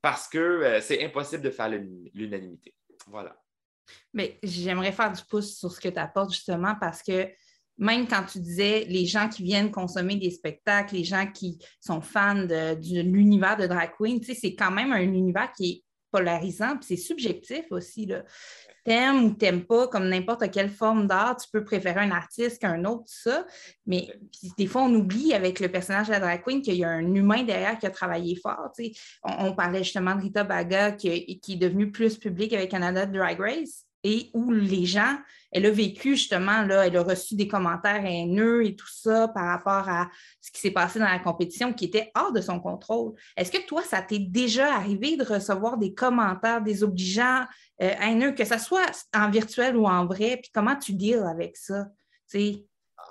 [0.02, 1.70] parce que euh, c'est impossible de faire
[2.12, 2.74] l'unanimité.
[3.06, 3.34] Voilà.
[4.12, 7.30] Mais j'aimerais faire du pouce sur ce que tu apportes justement parce que
[7.78, 12.00] même quand tu disais les gens qui viennent consommer des spectacles, les gens qui sont
[12.00, 15.84] fans de, de l'univers de drag queen, c'est quand même un univers qui est
[16.16, 18.08] polarisant, puis c'est subjectif aussi.
[18.84, 22.84] T'aimes ou t'aimes pas, comme n'importe quelle forme d'art, tu peux préférer un artiste qu'un
[22.84, 23.44] autre, ça.
[23.84, 24.08] Mais
[24.56, 27.14] des fois, on oublie avec le personnage de la drag queen qu'il y a un
[27.14, 28.72] humain derrière qui a travaillé fort.
[29.24, 33.06] On, on, parlait justement de Rita Baga qui, qui est devenue plus publique avec Canada
[33.06, 35.18] Drag Race et où les gens,
[35.50, 39.46] elle a vécu justement, là, elle a reçu des commentaires haineux et tout ça par
[39.46, 40.08] rapport à
[40.40, 43.14] ce qui s'est passé dans la compétition qui était hors de son contrôle.
[43.36, 47.46] Est-ce que toi, ça t'est déjà arrivé de recevoir des commentaires désobligeants,
[47.82, 51.56] euh, haineux, que ce soit en virtuel ou en vrai, puis comment tu deals avec
[51.56, 51.86] ça?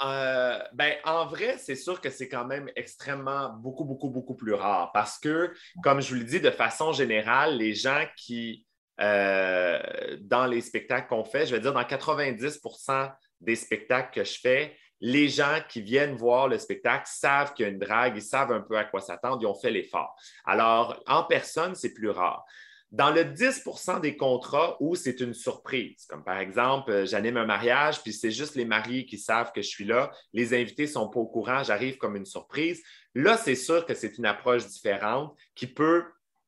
[0.04, 4.54] Euh, ben, en vrai, c'est sûr que c'est quand même extrêmement beaucoup, beaucoup, beaucoup plus
[4.54, 5.54] rare parce que,
[5.84, 8.65] comme je vous le dis, de façon générale, les gens qui,
[9.02, 9.80] euh,
[10.22, 14.76] dans les spectacles qu'on fait, je vais dire dans 90% des spectacles que je fais,
[15.02, 18.52] les gens qui viennent voir le spectacle savent qu'il y a une drague, ils savent
[18.52, 20.16] un peu à quoi s'attendre, ils ont fait l'effort.
[20.46, 22.46] Alors, en personne, c'est plus rare.
[22.92, 27.46] Dans le 10% des contrats où c'est une surprise, comme par exemple, euh, j'anime un
[27.46, 30.88] mariage, puis c'est juste les mariés qui savent que je suis là, les invités ne
[30.88, 32.82] sont pas au courant, j'arrive comme une surprise.
[33.14, 36.06] Là, c'est sûr que c'est une approche différente qui peut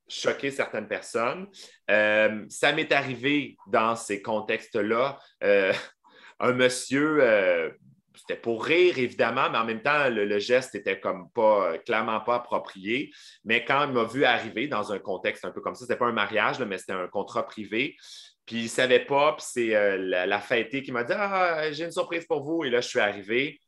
[0.08, 1.48] choquer certaines personnes.
[1.90, 5.20] Euh, ça m'est arrivé dans ces contextes-là.
[5.44, 5.74] Euh,
[6.40, 7.22] un monsieur,
[8.16, 12.36] c'était pour rire, évidemment, mais en même temps, le, geste était comme pas, clairement pas
[12.36, 13.12] approprié.
[13.46, 16.08] Mais quand il m'a vu arriver dans un contexte un peu comme ça, c'était pas
[16.08, 17.96] un mariage, mais c'était un contrat privé.
[18.46, 21.84] Puis il savait pas, puis c'est euh, la, la, fêtée qui m'a dit Ah, j'ai
[21.84, 22.64] une surprise pour vous.
[22.64, 23.60] Et là, je suis arrivé.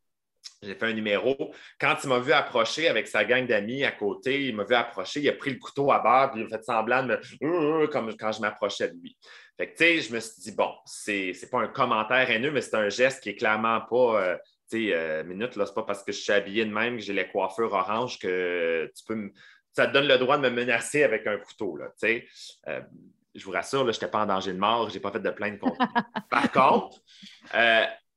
[0.62, 1.54] J'ai fait un numéro.
[1.80, 5.22] Quand il m'a vu approcher avec sa gang d'amis à côté, il m'a vu approcher,
[5.22, 7.14] il a pris le couteau à barre, puis il a fait semblant de me.
[7.44, 9.18] Euh, euh, comme quand je m'approchais de lui.
[9.60, 12.62] Fait que, tu sais, je me suis dit, bon, c'est, pas un commentaire haineux, mais
[12.62, 14.22] c'est un geste qui est clairement pas.
[14.22, 14.38] Euh,
[14.72, 17.04] tu sais, euh, minute, là, c'est pas parce que je suis habillé de même que
[17.04, 19.32] j'ai les coiffures orange que tu peux
[19.74, 22.28] Ça te donne le droit de me menacer avec un couteau, là, tu sais.
[22.70, 22.80] Euh,
[23.36, 25.30] je vous rassure, je n'étais pas en danger de mort, je n'ai pas fait de
[25.30, 25.78] plainte contre.
[26.30, 26.98] Par contre,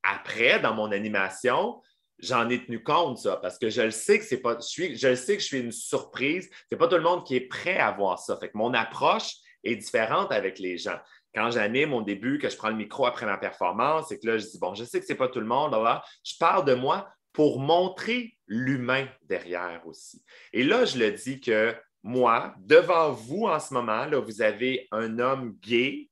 [0.05, 1.81] après, dans mon animation,
[2.23, 4.57] j'en ai tenu compte, ça, parce que je le sais que c'est pas.
[4.59, 6.49] Je, suis, je sais que je suis une surprise.
[6.71, 8.37] C'est pas tout le monde qui est prêt à voir ça.
[8.39, 10.99] Fait que mon approche est différente avec les gens
[11.35, 14.39] quand j'anime au début, que je prends le micro après ma performance, et que là,
[14.39, 16.65] je dis, bon, je sais que ce n'est pas tout le monde, là, je parle
[16.65, 20.23] de moi pour montrer l'humain derrière aussi.
[20.53, 24.89] Et là, je le dis que moi, devant vous en ce moment, là, vous avez
[24.93, 26.11] un homme gay,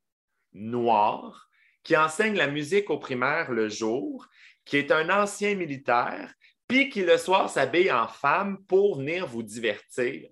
[0.52, 1.48] noir,
[1.82, 4.26] qui enseigne la musique au primaire le jour,
[4.64, 6.32] qui est un ancien militaire,
[6.68, 10.28] puis qui le soir s'habille en femme pour venir vous divertir.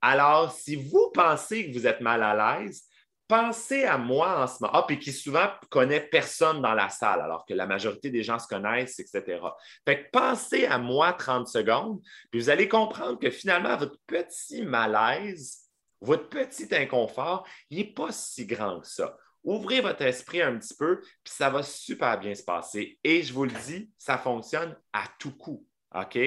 [0.00, 2.84] Alors, si vous pensez que vous êtes mal à l'aise,
[3.26, 4.72] pensez à moi en ce moment.
[4.74, 8.38] Ah, puis qui souvent connaît personne dans la salle, alors que la majorité des gens
[8.38, 9.40] se connaissent, etc.
[9.84, 14.62] Fait que pensez à moi 30 secondes, puis vous allez comprendre que finalement, votre petit
[14.62, 15.62] malaise,
[16.00, 19.16] votre petit inconfort, il n'est pas si grand que ça.
[19.44, 22.98] Ouvrez votre esprit un petit peu, puis ça va super bien se passer.
[23.04, 25.66] Et je vous le dis, ça fonctionne à tout coup.
[25.94, 26.18] OK?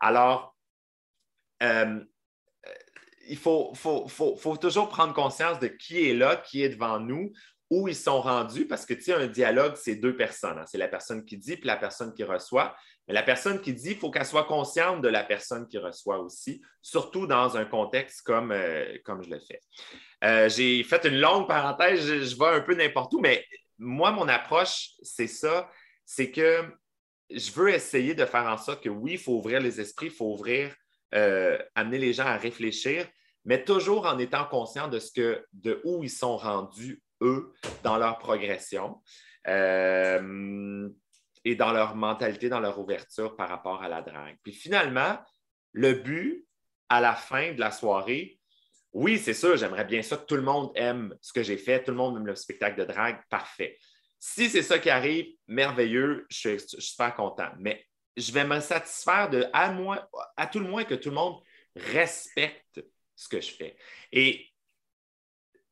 [0.00, 0.56] Alors,
[1.62, 2.00] euh,
[3.28, 3.72] il faut,
[4.60, 7.32] toujours prendre conscience de qui est là, qui est devant nous,
[7.70, 10.58] où ils sont rendus, parce que tu sais, un dialogue, c'est deux personnes.
[10.58, 10.66] Hein.
[10.66, 12.76] C'est la personne qui dit puis la personne qui reçoit.
[13.06, 16.18] Mais la personne qui dit, il faut qu'elle soit consciente de la personne qui reçoit
[16.18, 19.60] aussi, surtout dans un contexte comme, euh, comme je le fais.
[20.24, 23.44] Euh, j'ai fait une longue parenthèse, je, vais un peu n'importe où, mais
[23.78, 25.70] moi, mon approche, c'est ça,
[26.04, 26.64] c'est que
[27.30, 30.12] je veux essayer de faire en sorte que oui, il faut ouvrir les esprits, il
[30.12, 30.74] faut ouvrir
[31.14, 33.06] euh, amener les gens à réfléchir,
[33.44, 37.96] mais toujours en étant conscient de ce que, de où ils sont rendus, eux, dans
[37.98, 39.00] leur progression
[41.46, 44.36] et dans leur mentalité, dans leur ouverture par rapport à la drague.
[44.42, 45.16] Puis finalement,
[45.70, 46.44] le but
[46.88, 48.40] à la fin de la soirée,
[48.92, 51.84] oui, c'est sûr, j'aimerais bien ça que tout le monde aime ce que j'ai fait,
[51.84, 53.78] tout le monde aime le spectacle de drague, parfait.
[54.18, 57.52] Si c'est ça qui arrive, merveilleux, je suis, suis super content.
[57.60, 59.72] Mais je vais me satisfaire de, à,
[60.36, 61.40] à tout le moins, que tout le monde
[61.76, 62.80] respecte
[63.14, 63.76] ce que je fais.
[64.10, 64.48] Et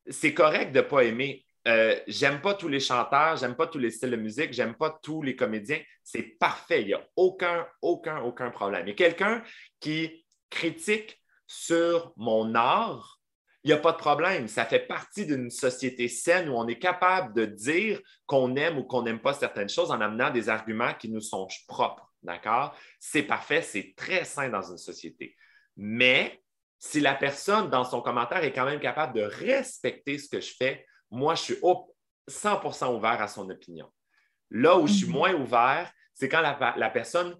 [0.09, 1.45] c'est correct de ne pas aimer.
[1.67, 4.99] Euh, j'aime pas tous les chanteurs, j'aime pas tous les styles de musique, j'aime pas
[5.03, 5.81] tous les comédiens.
[6.03, 6.83] C'est parfait.
[6.83, 8.87] Il n'y a aucun, aucun, aucun problème.
[8.89, 9.43] Et quelqu'un
[9.81, 13.21] qui critique sur mon art,
[13.63, 14.47] il n'y a pas de problème.
[14.47, 18.85] Ça fait partie d'une société saine où on est capable de dire qu'on aime ou
[18.85, 22.13] qu'on n'aime pas certaines choses en amenant des arguments qui nous sont propres.
[22.23, 22.77] D'accord?
[23.01, 25.35] C'est parfait, c'est très sain dans une société.
[25.77, 26.43] Mais
[26.79, 30.53] si la personne, dans son commentaire, est quand même capable de respecter ce que je
[30.55, 31.57] fais, moi, je suis
[32.29, 33.89] 100% ouvert à son opinion.
[34.51, 35.13] Là où je suis mhm.
[35.13, 37.37] moins ouvert, c'est quand la, personne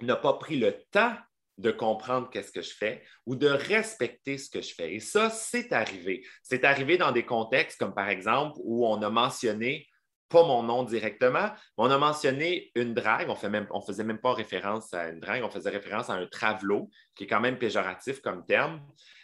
[0.00, 1.14] n'a pas pris le temps
[1.58, 4.94] de comprendre qu'est-ce que je fais ou de respecter ce que je fais.
[4.94, 6.26] Et ça, c'est arrivé.
[6.42, 9.86] C'est arrivé dans des contextes comme par exemple où on a mentionné
[10.32, 13.28] pas mon nom directement, mais on a mentionné une drague.
[13.28, 16.88] On ne faisait même pas référence à une drague, on faisait référence à un travelot,
[17.14, 18.80] qui est quand même péjoratif comme terme,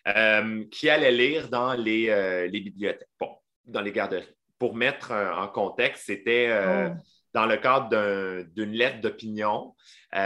[0.07, 3.38] euh, qui allait lire dans les, euh, les, bibliothèques, bon,
[3.69, 4.29] dans les garderies.
[4.59, 6.97] Pour mettre en contexte, c'était euh, oh.
[7.33, 9.75] dans le cadre d'une lettre d'opinion.
[10.13, 10.19] je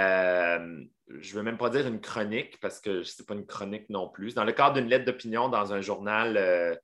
[1.09, 4.09] ne veux même pas dire une chronique parce que ce n'est pas une chronique non
[4.09, 4.35] plus.
[4.35, 6.78] Dans le cadre d'une lettre d'opinion dans un journal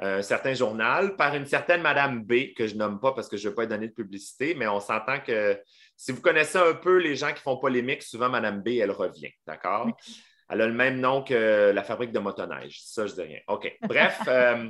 [0.00, 3.44] un certain journal par une certaine Madame B, que je nomme pas parce que je
[3.44, 5.60] ne veux pas donner de publicité, mais on s'entend que
[5.96, 9.30] si vous connaissez un peu les gens qui font polémique, souvent Madame B, elle revient,
[9.46, 9.88] d'accord?
[10.48, 12.80] Elle a le même nom que la fabrique de motoneige.
[12.82, 13.38] Ça, je dis rien.
[13.46, 13.72] OK.
[13.82, 14.68] Bref, euh,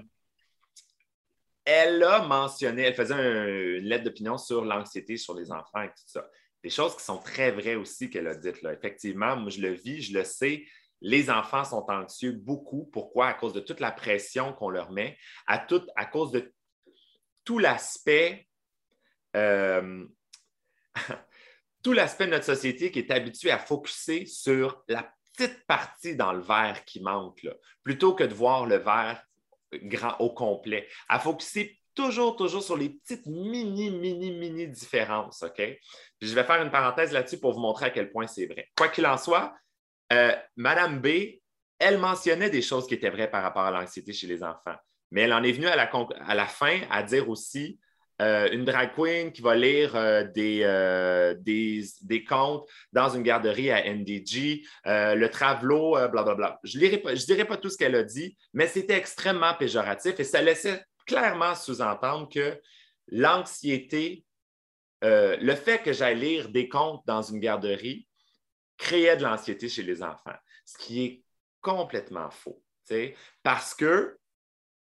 [1.64, 6.04] elle a mentionné, elle faisait une lettre d'opinion sur l'anxiété sur les enfants et tout
[6.06, 6.28] ça.
[6.62, 8.64] Des choses qui sont très vraies aussi qu'elle a dites.
[8.64, 10.64] Effectivement, moi, je le vis, je le sais.
[11.00, 12.88] Les enfants sont anxieux beaucoup.
[12.92, 13.26] Pourquoi?
[13.28, 16.52] À cause de toute la pression qu'on leur met, à, tout, à cause de
[17.44, 18.46] tout l'aspect
[19.36, 20.04] euh,
[21.82, 26.32] tout l'aspect de notre société qui est habitué à focuser sur la petite partie dans
[26.32, 27.46] le verre qui manque,
[27.82, 29.24] plutôt que de voir le verre
[29.82, 30.88] grand au complet.
[31.08, 35.62] À focuser toujours, toujours sur les petites mini, mini, mini différences, OK?
[36.20, 38.70] je vais faire une parenthèse là-dessus pour vous montrer à quel point c'est vrai.
[38.76, 39.54] Quoi qu'il en soit,
[40.12, 41.08] euh, Madame B,
[41.78, 44.76] elle mentionnait des choses qui étaient vraies par rapport à l'anxiété chez les enfants.
[45.10, 45.90] Mais elle en est venue à la,
[46.26, 47.78] à la fin à dire aussi
[48.22, 53.72] euh, une drag queen qui va lire euh, euh, des, des, contes dans une garderie
[53.72, 56.60] à NDG, le travelot, blablabla.
[56.62, 60.40] Je ne dirai pas tout ce qu'elle a dit, mais c'était extrêmement péjoratif et ça
[60.40, 62.60] laissait clairement sous-entendre que
[63.08, 64.24] l'anxiété,
[65.02, 68.06] le fait que j'aille lire des contes dans une garderie
[68.78, 71.22] créait de l'anxiété chez les enfants, ce qui est
[71.60, 72.62] complètement faux.
[73.42, 74.16] Parce que,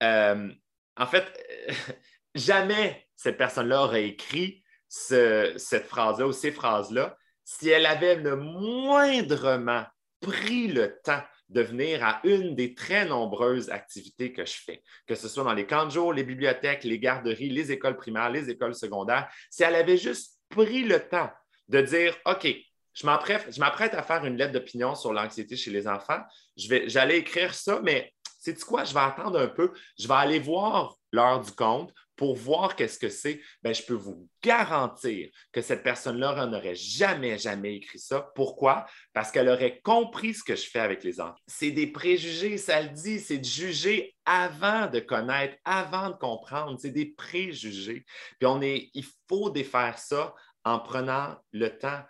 [0.02, 1.24] en fait,
[2.34, 9.84] jamais cette personne-là aurait écrit cette phrase-là ou ces phrases-là si elle avait le moindrement
[10.20, 15.14] pris le temps de venir à une des très nombreuses activités que je fais, que
[15.14, 18.48] ce soit dans les camps de jour, les bibliothèques, les garderies, les écoles primaires, les
[18.48, 21.30] écoles secondaires, si elle avait juste pris le temps
[21.68, 22.48] de dire, OK,
[22.94, 26.20] je m'apprête à faire une lettre d'opinion sur l'anxiété chez les enfants,
[26.56, 30.96] j'allais écrire ça, mais c'est quoi, je vais attendre un peu, je vais aller voir
[31.12, 35.82] l'heure du compte pour voir qu'est-ce que c'est, ben, je peux vous garantir que cette
[35.82, 38.30] personne-là n'aurait jamais, jamais écrit ça.
[38.34, 38.86] Pourquoi?
[39.12, 41.34] Parce qu'elle aurait compris ce que je fais avec les enfants.
[41.46, 46.78] C'est des préjugés, ça le dit, c'est de juger avant de connaître, avant de comprendre.
[46.80, 48.04] C'est des préjugés.
[48.38, 52.02] Puis il faut défaire ça en prenant le temps.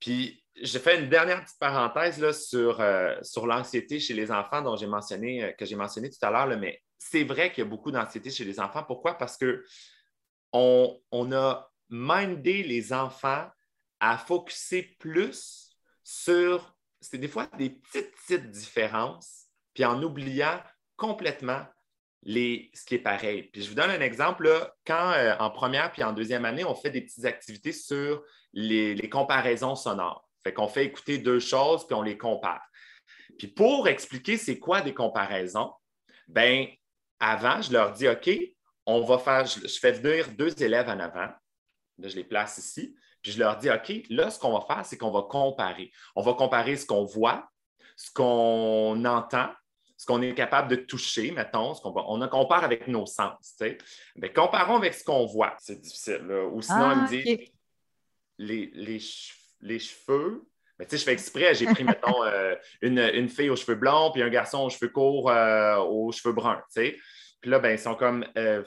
[0.00, 2.22] Puis je fais une dernière petite parenthèse
[2.54, 6.30] euh, sur l'anxiété chez les enfants dont j'ai mentionné, euh, que j'ai mentionné tout à
[6.30, 6.80] l'heure, mais
[7.10, 8.82] c'est vrai qu'il y a beaucoup d'anxiété chez les enfants.
[8.82, 9.18] Pourquoi?
[9.18, 13.46] Parce qu'on on a mindé les enfants
[14.00, 15.70] à focuser plus
[16.02, 20.58] sur, c'est des fois des petites, petites différences, puis en oubliant
[20.96, 21.66] complètement
[22.22, 23.50] les, ce qui est pareil.
[23.52, 24.48] Puis je vous donne un exemple,
[24.86, 28.22] quand euh, en première puis en deuxième année, on fait des petites activités sur
[28.54, 30.26] les, les comparaisons sonores.
[30.42, 32.64] Fait qu'on fait écouter deux choses, puis on les compare.
[33.38, 35.70] Puis pour expliquer c'est quoi des comparaisons,
[36.28, 36.66] ben
[37.20, 38.30] avant, je leur dis OK,
[38.86, 41.28] on va faire, je, fais venir deux élèves en avant.
[41.98, 42.94] Là, je les place ici.
[43.22, 45.90] Puis je leur dis OK, là, ce qu'on va faire, c'est qu'on va comparer.
[46.14, 47.48] On va comparer ce qu'on voit,
[47.96, 49.48] ce qu'on entend,
[49.96, 53.56] ce qu'on est capable de toucher, mettons, ce qu'on on compare avec nos sens.
[53.60, 53.78] Mais
[54.16, 55.54] ben, comparons avec ce qu'on voit.
[55.58, 56.30] C'est difficile.
[56.52, 57.52] Ou sinon, ils me ah, dit
[58.38, 59.02] les, les,
[59.60, 60.44] les cheveux.
[60.78, 64.10] Mais tu sais, je fais exprès, j'ai pris, mettons, euh, une, fille aux cheveux blonds,
[64.12, 66.96] puis un garçon aux cheveux courts, euh, aux cheveux bruns, tu sais.
[67.40, 68.26] Puis là, ben, ils sont comme.
[68.36, 68.62] Euh,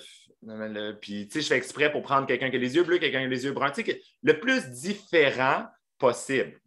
[1.02, 3.20] puis, tu sais, je fais exprès pour prendre quelqu'un qui a les yeux bleus, quelqu'un
[3.20, 5.66] qui a les yeux bruns, tu sais, le plus différent
[5.98, 6.60] possible.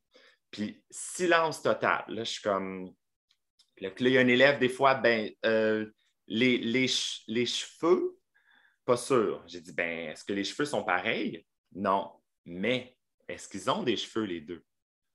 [0.50, 2.05] Puis, silence total.
[2.09, 2.92] Là, je suis comme.
[3.81, 6.87] Là, il y a un élève, des fois, ben, les, les,
[7.29, 8.18] les cheveux,
[8.85, 9.42] pas sûr.
[9.46, 11.46] J'ai dit, ben, est-ce que les cheveux sont pareils?
[11.74, 12.11] Non.
[12.44, 12.96] Mais
[13.29, 14.64] est-ce qu'ils ont des cheveux, les deux?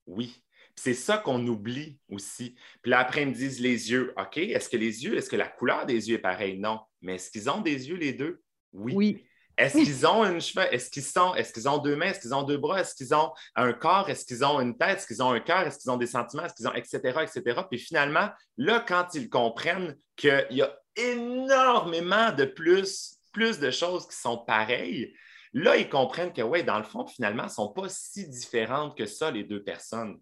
[0.06, 0.42] Oui.
[0.74, 2.54] C'est ça qu'on oublie aussi.
[2.82, 4.12] Puis là, après, ils me disent les yeux.
[4.18, 6.58] OK, est-ce que les yeux, est-ce que la couleur des yeux est pareille?
[6.58, 6.80] Non.
[7.00, 8.42] Mais est-ce qu'ils ont des yeux, les deux?
[8.72, 8.92] Oui.
[8.94, 9.24] Oui.
[9.56, 10.66] Est-ce qu'ils ont une cheveux?
[10.70, 12.06] Est-ce qu'ils sont, est-ce qu'ils ont deux mains?
[12.06, 12.80] Est-ce qu'ils ont deux bras?
[12.80, 14.10] Est-ce qu'ils ont un corps?
[14.10, 14.98] Est-ce qu'ils ont une tête?
[14.98, 15.60] Est-ce qu'ils ont un cœur?
[15.60, 16.44] Est-ce qu'ils ont des sentiments?
[16.44, 17.62] Est-ce qu'ils ont, etc., etc.
[17.70, 24.06] Puis finalement, là, quand ils comprennent qu'il y a énormément de plus, plus de choses
[24.06, 25.14] qui sont pareilles,
[25.58, 28.94] Là, ils comprennent que, oui, dans le fond, finalement, elles ne sont pas si différentes
[28.94, 30.20] que ça, les deux personnes.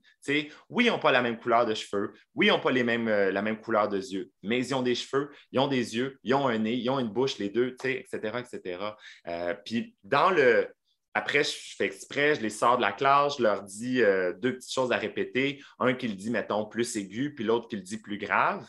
[0.69, 3.43] oui, ils n'ont pas la même couleur de cheveux, oui, ils n'ont pas euh, la
[3.43, 6.47] même couleur de yeux, mais ils ont des cheveux, ils ont des yeux, ils ont
[6.47, 8.79] un nez, ils ont une bouche, les deux, etc., etc.
[9.27, 10.69] Euh, puis dans le,
[11.15, 14.55] après, je fais exprès, je les sors de la classe, je leur dis euh, deux
[14.55, 15.61] petites choses à répéter.
[15.81, 18.65] Un qui le dit, mettons, plus aigu, puis l'autre qui le dit plus grave.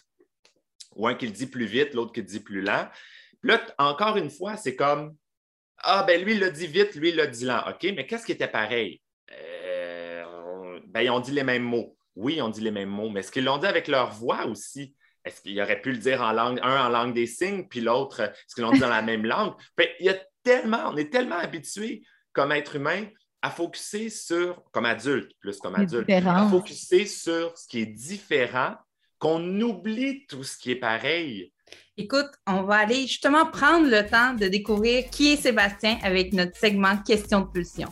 [0.95, 2.89] Ou un qui le dit plus vite, l'autre qui le dit plus lent.
[3.43, 5.15] Puis là, encore une fois, c'est comme
[5.79, 7.61] ah, ben lui, il l'a dit vite, lui, il l'a dit lent.
[7.67, 9.01] OK, mais qu'est-ce qui était pareil?
[9.31, 11.97] Euh, ben, ils ont dit les mêmes mots.
[12.15, 14.45] Oui, ils ont dit les mêmes mots, mais est-ce qu'ils l'ont dit avec leur voix
[14.45, 14.95] aussi?
[15.25, 18.21] est-ce qu'il aurait pu le dire en langue, un en langue des signes, puis l'autre,
[18.21, 19.53] est-ce qu'ils l'ont dit dans la même langue?
[19.99, 23.05] il y a tellement, on est tellement habitué comme être humain
[23.41, 28.75] à focuser sur, comme adulte, plus comme adulte, à focuser sur ce qui est différent,
[29.17, 31.51] qu'on oublie tout ce qui est pareil.
[31.97, 36.58] Écoute, on va aller justement prendre le temps de découvrir qui est Sébastien avec notre
[36.58, 37.88] segment Question de pulsion.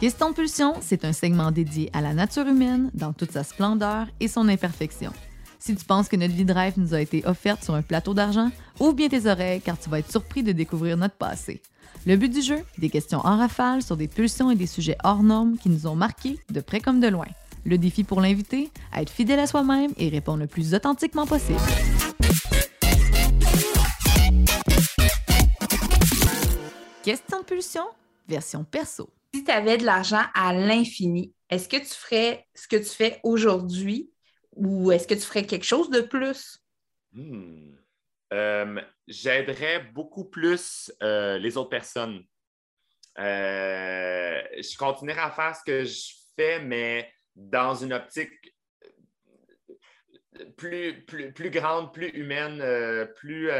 [0.00, 4.06] Question de pulsion, c'est un segment dédié à la nature humaine dans toute sa splendeur
[4.20, 5.12] et son imperfection.
[5.58, 8.14] Si tu penses que notre vie de rêve nous a été offerte sur un plateau
[8.14, 11.60] d'argent, ouvre bien tes oreilles car tu vas être surpris de découvrir notre passé.
[12.06, 15.22] Le but du jeu, des questions en rafale sur des pulsions et des sujets hors
[15.22, 17.26] normes qui nous ont marqués de près comme de loin.
[17.64, 21.60] Le défi pour l'invité, être fidèle à soi-même et répondre le plus authentiquement possible.
[27.04, 27.84] Question de pulsion,
[28.28, 29.10] version perso.
[29.34, 33.20] Si tu avais de l'argent à l'infini, est-ce que tu ferais ce que tu fais
[33.22, 34.10] aujourd'hui
[34.56, 36.58] ou est-ce que tu ferais quelque chose de plus?
[37.12, 37.74] Hmm.
[38.32, 42.24] Euh, j'aiderais beaucoup plus euh, les autres personnes.
[43.18, 48.54] Euh, je continuerai à faire ce que je fais, mais dans une optique
[50.56, 52.62] plus, plus, plus grande, plus humaine,
[53.16, 53.50] plus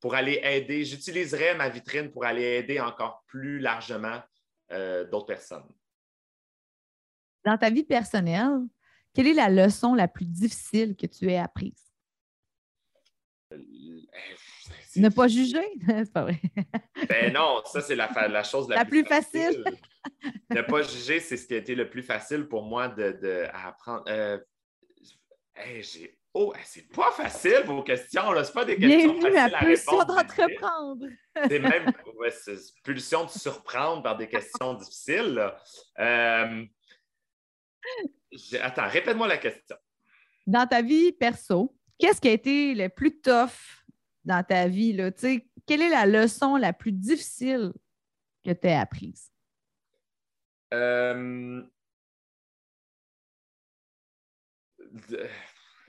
[0.00, 0.84] pour aller aider.
[0.84, 4.20] J'utiliserai ma vitrine pour aller aider encore plus largement
[4.70, 5.68] d'autres personnes.
[7.44, 8.66] Dans ta vie personnelle,
[9.14, 11.92] quelle est la leçon la plus difficile que tu aies apprise?
[14.96, 15.64] Ne pas juger?
[15.86, 16.40] c'est pas vrai.
[17.08, 19.64] ben non, ça, c'est la, la, chose la, plus, facile.
[20.50, 23.46] ne pas juger, c'est ce qui a été le plus facile pour moi de, de
[23.52, 24.04] apprendre.
[24.08, 24.38] Euh,
[25.80, 28.44] j'ai Oh, c'est pas facile vos questions, là.
[28.44, 31.06] C'est pas des questions Bienvenue faciles à, à pulsion d'entreprendre.
[31.48, 32.30] c'est même ouais,
[32.84, 35.52] pulsion de surprendre par des questions difficiles.
[35.98, 36.64] Euh,
[38.60, 39.76] Attends, répète-moi la question.
[40.46, 43.79] Dans ta vie perso, qu'est-ce qui a été le plus tough
[44.24, 44.92] dans ta vie?
[44.92, 45.10] Là?
[45.66, 47.72] quelle est la leçon la plus difficile
[48.44, 49.30] que tu as apprise?
[50.72, 51.62] Euh...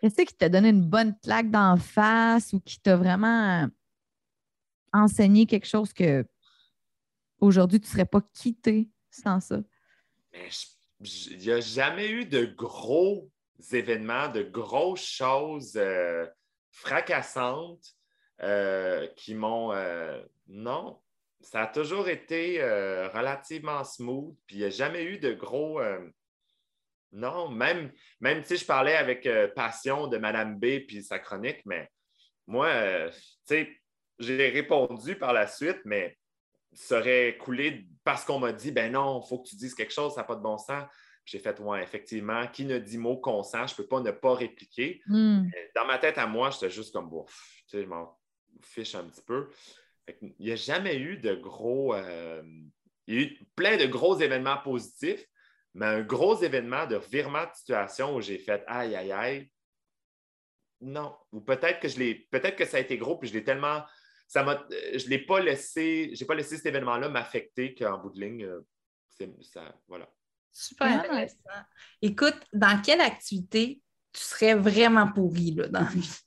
[0.02, 3.68] Qu'est-ce qui t'a donné une bonne claque d'en face ou qui t'a vraiment
[4.94, 6.26] enseigné quelque chose que
[7.40, 9.62] aujourd'hui tu ne serais pas quitté sans ça?
[10.32, 10.50] Mais
[11.00, 13.30] il n'y a jamais eu de gros
[13.72, 16.26] événements, de grosses choses euh,
[16.70, 17.96] fracassantes
[18.44, 19.72] euh, qui m'ont.
[19.74, 21.00] Euh, non,
[21.42, 22.62] ça a toujours été
[23.14, 25.82] relativement smooth, puis il n'y a jamais eu de gros.
[27.12, 31.90] non, même, même si je parlais avec passion de Madame B puis sa chronique, mais
[32.46, 32.70] moi,
[33.10, 33.70] tu sais,
[34.20, 36.16] j'ai répondu par la suite, mais
[36.74, 40.14] serait coulé parce qu'on m'a dit ben non, il faut que tu dises quelque chose,
[40.14, 40.86] ça n'a pas de bon sens.
[41.26, 44.34] J'ai fait ouais, effectivement, qui ne dit mot consent, je ne peux pas ne pas
[44.34, 45.02] répliquer.
[45.06, 45.44] Hmm.
[45.76, 47.34] Dans ma tête à moi, j'étais juste comme bon, tu
[47.68, 48.18] sais, je m'en
[48.62, 49.50] fiche un petit peu.
[50.22, 51.94] Il n'y a jamais eu de gros.
[51.96, 52.44] Euh,
[53.08, 55.26] il y a eu plein de gros événements positifs,
[55.74, 59.52] mais un gros événement de virement de situation où j'ai fait aïe, aïe, aïe.
[60.82, 61.16] Non.
[61.32, 62.16] Ou peut-être que je l'ai.
[62.32, 63.84] Peut-être que ça a été gros, puis je l'ai tellement
[64.32, 68.12] ça m'a, euh, je l'ai pas laissé, j'ai pas laissé cet événement-là m'affecter qu'en bout
[68.12, 68.66] de ligne, euh,
[69.10, 70.10] c'est ça, voilà.
[70.54, 71.38] Super intéressant.
[72.02, 73.82] Écoute, dans quelle activité
[74.14, 76.20] tu serais vraiment pourri là, dans la vie?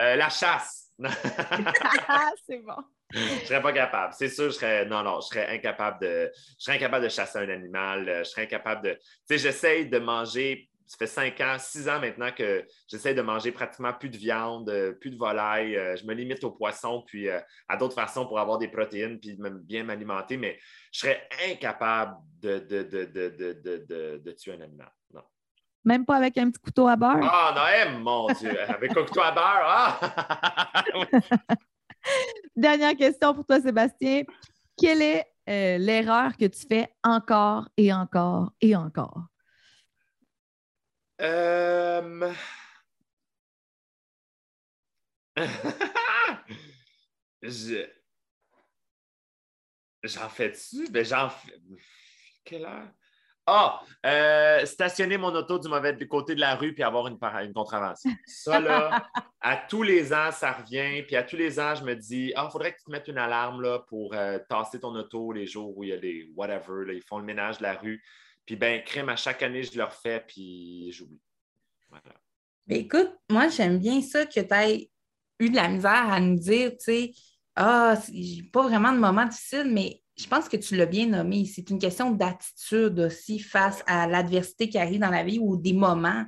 [0.00, 0.90] Euh, la chasse.
[2.46, 2.76] c'est bon.
[3.12, 4.12] Je serais pas capable.
[4.16, 4.86] C'est sûr, je serais.
[4.86, 6.30] Non, non, je serais incapable de.
[6.34, 8.20] Je serais incapable de chasser un animal.
[8.20, 8.92] Je serais incapable de.
[8.92, 13.22] Tu sais, j'essaye de manger ça fait cinq ans, six ans maintenant que j'essaie de
[13.22, 15.76] manger pratiquement plus de viande, euh, plus de volaille.
[15.76, 19.18] Euh, je me limite au poisson, puis euh, à d'autres façons pour avoir des protéines,
[19.18, 20.58] puis bien m'alimenter, mais
[20.92, 24.92] je serais incapable de, de, tuer un animal.
[25.12, 25.22] Non.
[25.84, 27.18] Même pas avec un petit couteau à beurre?
[27.22, 28.58] Ah, non, mon Dieu!
[28.60, 30.84] Avec un couteau à beurre, ah!
[32.56, 34.22] Dernière question pour toi, Sébastien.
[34.76, 35.26] Quelle est
[35.78, 39.24] l'erreur que tu fais encore et encore et encore?
[41.20, 42.32] Euh...
[50.02, 50.88] J'en fais-tu?
[50.90, 51.58] Ben, j'en fais.
[52.44, 52.88] Quelle heure?
[53.46, 53.82] Ah!
[54.06, 58.10] Euh, stationner mon auto du mauvais côté de la rue puis avoir une, une contravention.
[58.26, 59.06] Ça, là,
[59.40, 61.02] à tous les ans, ça revient.
[61.02, 63.08] Puis à tous les ans, je me dis, ah, il faudrait que tu te mettes
[63.08, 66.30] une alarme là, pour euh, tasser ton auto les jours où il y a des
[66.34, 68.02] whatever, là, ils font le ménage de la rue.
[68.46, 71.20] Puis, ben, crème, à chaque année, je le refais, puis j'oublie.
[71.88, 72.16] Voilà.
[72.66, 74.90] Ben, écoute, moi, j'aime bien ça que tu aies
[75.38, 77.12] eu de la misère à nous dire, tu sais,
[77.56, 81.44] ah, j'ai pas vraiment de moment difficile, mais je pense que tu l'as bien nommé,
[81.44, 85.72] c'est une question d'attitude aussi face à l'adversité qui arrive dans la vie ou des
[85.72, 86.24] moments.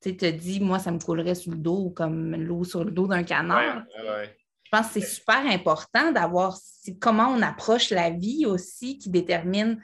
[0.00, 3.06] Tu te dis, moi, ça me coulerait sur le dos comme l'eau sur le dos
[3.06, 3.84] d'un canard.
[3.96, 6.58] Je pense que c'est super important d'avoir
[7.00, 9.80] comment on approche la vie aussi qui détermine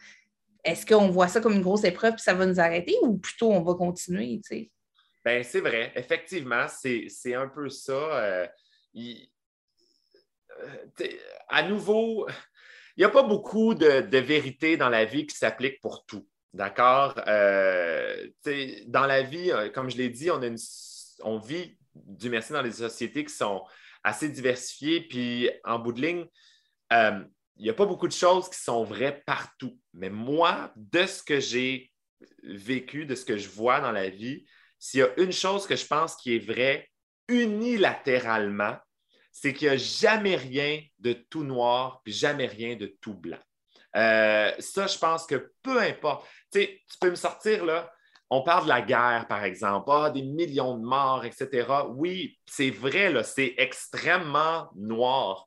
[0.65, 3.53] est-ce qu'on voit ça comme une grosse épreuve et ça va nous arrêter ou plutôt
[3.53, 4.41] on va continuer?
[5.25, 5.93] Ben, c'est vrai.
[5.95, 7.93] Effectivement, c'est un peu ça.
[7.93, 8.47] Euh,
[8.97, 9.15] euh,
[11.49, 12.27] à nouveau,
[12.97, 16.27] il n'y a pas beaucoup de, vérité dans la vie qui s'applique pour tout.
[16.53, 17.15] D'accord?
[17.27, 18.29] Euh,
[18.87, 20.41] dans la vie, comme je l'ai dit, on,
[21.23, 23.65] on vit, du merci, dans des sociétés qui sont
[24.05, 25.01] assez diversifiées.
[25.01, 26.27] Puis en bout de ligne,
[27.57, 29.79] il n'y a pas beaucoup de choses qui sont vraies partout.
[29.93, 31.93] Mais moi, de ce que j'ai
[32.43, 34.45] vécu, de ce que je vois dans la vie,
[34.79, 36.89] s'il y a une chose que je pense qui est vraie
[37.29, 38.77] unilatéralement,
[39.35, 43.41] c'est qu'il n'y a jamais rien de tout noir, puis jamais rien de tout blanc.
[43.97, 46.25] Euh, ça, je pense que peu importe.
[46.53, 47.93] Tu tu peux me sortir là,
[48.31, 51.67] on parle de la guerre, par exemple, ah, des millions de morts, etc.
[51.91, 55.47] Oui, c'est vrai, là, c'est extrêmement noir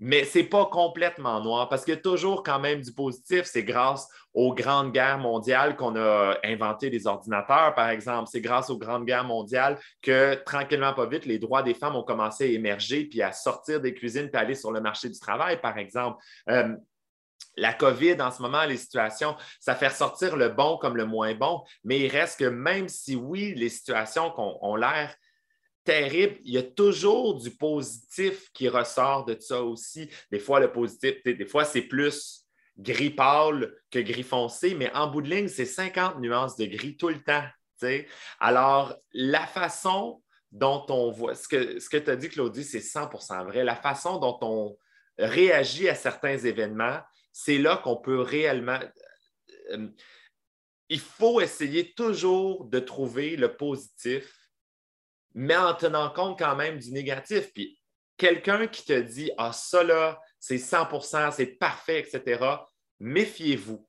[0.00, 3.44] mais ce n'est pas complètement noir parce qu'il y a toujours quand même du positif.
[3.44, 8.28] C'est grâce aux grandes guerres mondiales qu'on a inventé les ordinateurs, par exemple.
[8.30, 12.02] C'est grâce aux grandes guerres mondiales que, tranquillement, pas vite, les droits des femmes ont
[12.02, 15.60] commencé à émerger puis à sortir des cuisines puis aller sur le marché du travail,
[15.60, 16.22] par exemple.
[16.50, 16.74] Euh,
[17.56, 21.34] la COVID, en ce moment, les situations, ça fait ressortir le bon comme le moins
[21.34, 25.14] bon, mais il reste que même si oui, les situations ont l'air
[25.84, 30.08] terrible, il y a toujours du positif qui ressort de ça aussi.
[30.30, 35.06] Des fois, le positif, des fois, c'est plus gris pâle que gris foncé, mais en
[35.08, 37.44] bout de ligne, c'est 50 nuances de gris tout le temps.
[38.40, 40.22] Alors, la façon
[40.52, 43.64] dont on voit, ce que, ce que tu as dit, Claudie, c'est 100% vrai.
[43.64, 44.76] La façon dont on
[45.18, 47.00] réagit à certains événements,
[47.32, 48.78] c'est là qu'on peut réellement.
[49.72, 49.88] Euh,
[50.88, 54.43] il faut essayer toujours de trouver le positif
[55.34, 57.52] mais en tenant compte quand même du négatif.
[57.52, 57.78] Puis
[58.16, 62.44] quelqu'un qui te dit Ah, ça là, c'est 100% c'est parfait, etc.,
[63.00, 63.86] méfiez-vous.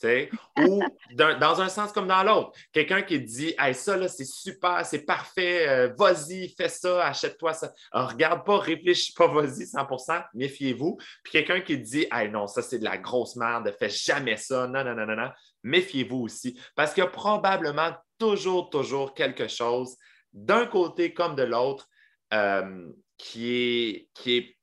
[0.58, 0.82] Ou
[1.16, 2.52] dans un sens comme dans l'autre.
[2.72, 7.52] Quelqu'un qui dit hey, ça là, c'est super, c'est parfait, euh, vas-y, fais ça, achète-toi
[7.52, 7.72] ça.
[7.90, 10.98] Alors, regarde pas, réfléchis pas, vas-y, 100% méfiez-vous.
[11.24, 14.66] Puis quelqu'un qui dit hey, non, ça c'est de la grosse merde, fais jamais ça,
[14.68, 15.30] non, non, non, non, non,
[15.64, 16.60] méfiez-vous aussi.
[16.76, 19.96] Parce qu'il y a probablement toujours, toujours quelque chose
[20.32, 21.88] d'un côté comme de l'autre
[22.32, 24.56] euh, qui, est, qui, est,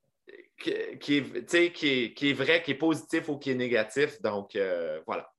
[0.57, 0.71] qui,
[1.17, 4.21] est, qui, est, vrai, qui est positif ou qui est négatif.
[4.21, 5.29] Donc, euh, voilà.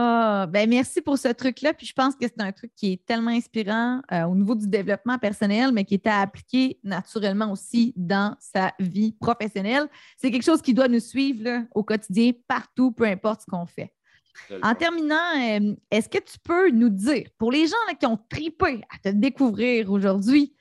[0.00, 1.74] Ah, ben merci pour ce truc-là.
[1.74, 4.68] Puis je pense que c'est un truc qui est tellement inspirant euh, au niveau du
[4.68, 9.88] développement personnel, mais qui est à appliquer naturellement aussi dans sa vie professionnelle.
[10.16, 13.92] C'est quelque chose qui doit nous suivre au quotidien, partout, peu importe ce qu'on fait.
[14.62, 18.80] En terminant, euh, est-ce que tu peux nous dire, pour les gens qui ont tripé
[18.90, 20.54] à te découvrir aujourd'hui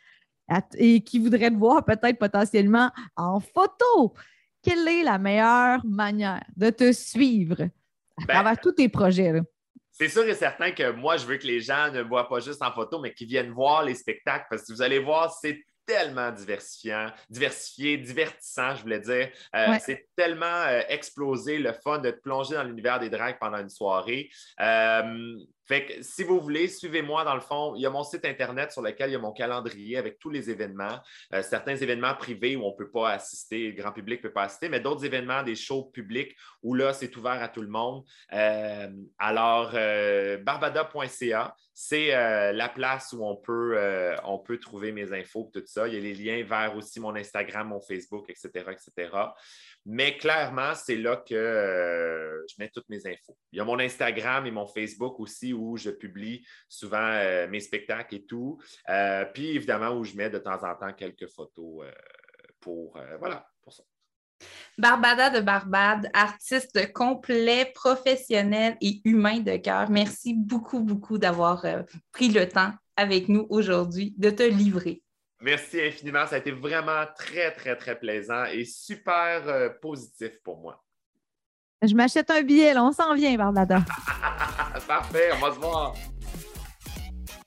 [0.77, 4.13] et qui voudraient te voir peut-être potentiellement en photo,
[4.61, 9.33] quelle est la meilleure manière de te suivre à ben, travers tous tes projets?
[9.91, 12.61] C'est sûr et certain que moi, je veux que les gens ne voient pas juste
[12.61, 16.31] en photo, mais qu'ils viennent voir les spectacles parce que vous allez voir, c'est tellement
[16.31, 19.29] diversifiant, diversifié, divertissant, je voulais dire.
[19.55, 23.57] Euh, c'est tellement euh, explosé le fun de te plonger dans l'univers des drags pendant
[23.57, 24.29] une soirée.
[24.59, 25.37] Euh,
[25.67, 27.75] fait que si vous voulez, suivez-moi dans le fond.
[27.75, 30.29] Il y a mon site Internet sur lequel il y a mon calendrier avec tous
[30.29, 30.99] les événements.
[31.41, 34.43] certains événements privés où on ne peut pas assister, le grand public ne peut pas
[34.43, 38.03] assister, mais d'autres événements, des shows publics où là, c'est ouvert à tout le monde.
[39.17, 39.71] alors,
[40.43, 42.07] barbada.ca, c'est
[42.53, 43.77] la place où on peut,
[44.23, 45.87] on peut trouver mes infos, tout ça.
[45.87, 49.09] Il y a les liens vers aussi mon Instagram, mon Facebook, etc., etc.
[49.89, 53.37] Mais clairement, c'est là que euh, je mets toutes mes infos.
[53.53, 57.61] Il y a mon Instagram et mon Facebook aussi où je publie souvent euh, mes
[57.61, 58.59] spectacles et tout.
[58.89, 61.85] Euh, puis évidemment, où je mets de temps en temps quelques photos
[62.59, 63.83] pour, voilà, pour ça.
[64.77, 69.89] Barbada de Barbade, artiste complet, professionnel et humain de cœur.
[69.89, 71.65] Merci beaucoup, beaucoup d'avoir
[72.11, 75.01] pris le temps avec nous aujourd'hui de te livrer.
[75.41, 76.25] Merci infiniment.
[76.25, 80.83] Ça a été vraiment très, très, très plaisant et super euh, positif pour moi.
[81.83, 82.83] Je m'achète un billet, là.
[82.83, 83.85] On s'en vient, Barbada.
[84.87, 85.93] Parfait, on va se voir.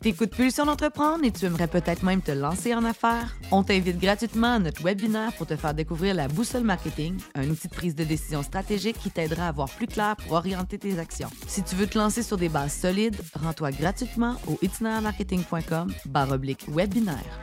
[0.00, 3.36] T'écoutes Pulsion d'entreprendre et tu aimerais peut-être même te lancer en affaires?
[3.50, 7.68] On t'invite gratuitement à notre webinaire pour te faire découvrir la boussole marketing, un outil
[7.68, 11.28] de prise de décision stratégique qui t'aidera à voir plus clair pour orienter tes actions.
[11.46, 15.92] Si tu veux te lancer sur des bases solides, rends-toi gratuitement au itinermarketing.com
[16.68, 17.40] webinaire.